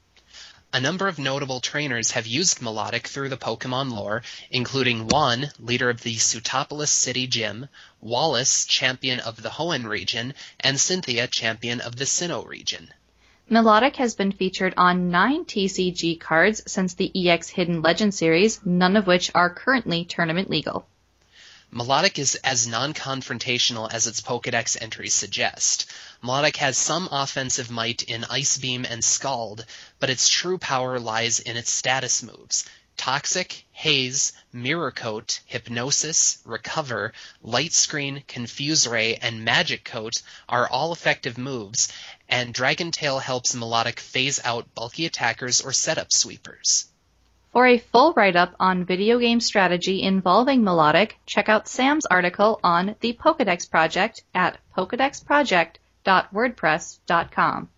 [0.72, 4.22] A number of notable trainers have used Milotic through the Pokemon lore,
[4.53, 7.68] including Juan, leader of the Sootopolis City Gym,
[8.01, 12.95] Wallace, champion of the Hoenn region, and Cynthia, champion of the Sinnoh region.
[13.51, 18.97] Milotic has been featured on nine TCG cards since the EX Hidden Legend series, none
[18.97, 20.87] of which are currently tournament legal.
[21.75, 25.91] Milotic is as non-confrontational as its Pokedex entries suggest.
[26.23, 29.67] Milotic has some offensive might in Ice Beam and Scald,
[29.99, 32.65] but its true power lies in its status moves.
[33.01, 40.93] Toxic, Haze, Mirror Coat, Hypnosis, Recover, Light Screen, Confuse Ray, and Magic Coat are all
[40.93, 41.91] effective moves,
[42.29, 46.91] and Dragon Tail helps Milotic phase out bulky attackers or setup sweepers.
[47.53, 52.97] For a full write-up on video game strategy involving Milotic, check out Sam's article on
[53.01, 57.69] the Pokedex Project at pokedexproject.wordpress.com.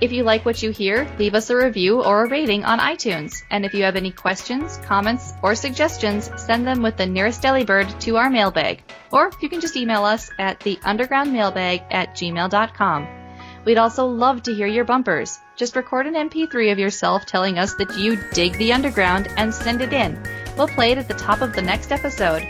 [0.00, 3.44] If you like what you hear, leave us a review or a rating on iTunes.
[3.52, 8.00] And if you have any questions, comments, or suggestions, send them with the nearest delibird
[8.00, 8.82] to our mailbag.
[9.12, 13.23] Or you can just email us at theundergroundmailbag at gmail.com.
[13.64, 15.38] We'd also love to hear your bumpers.
[15.56, 19.80] Just record an MP3 of yourself telling us that you dig the underground and send
[19.80, 20.22] it in.
[20.56, 22.46] We'll play it at the top of the next episode.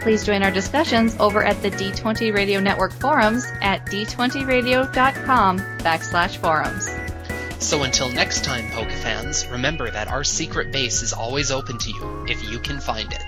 [0.00, 6.88] Please join our discussions over at the D20 Radio Network forums at d20radio.com backslash forums.
[7.62, 11.90] So until next time, Poke fans, remember that our secret base is always open to
[11.90, 13.22] you if you can find it.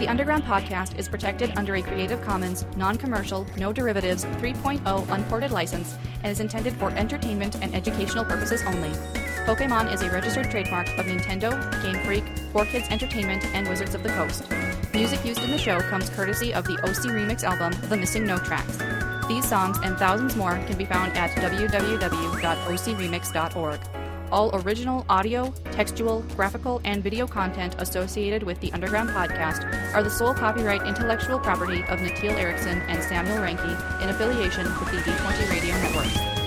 [0.00, 5.50] The Underground Podcast is protected under a Creative Commons, non commercial, no derivatives 3.0 unported
[5.50, 8.88] license and is intended for entertainment and educational purposes only.
[9.44, 11.50] Pokemon is a registered trademark of Nintendo,
[11.82, 12.24] Game Freak,
[12.54, 14.46] 4Kids Entertainment, and Wizards of the Coast.
[14.94, 18.38] Music used in the show comes courtesy of the OC Remix album, The Missing No
[18.38, 18.78] Tracks.
[19.28, 23.99] These songs and thousands more can be found at www.ocremix.org.
[24.32, 30.10] All original audio, textual, graphical, and video content associated with the Underground Podcast are the
[30.10, 35.50] sole copyright intellectual property of Natil Erickson and Samuel Ranke in affiliation with the D20
[35.50, 36.39] Radio Network.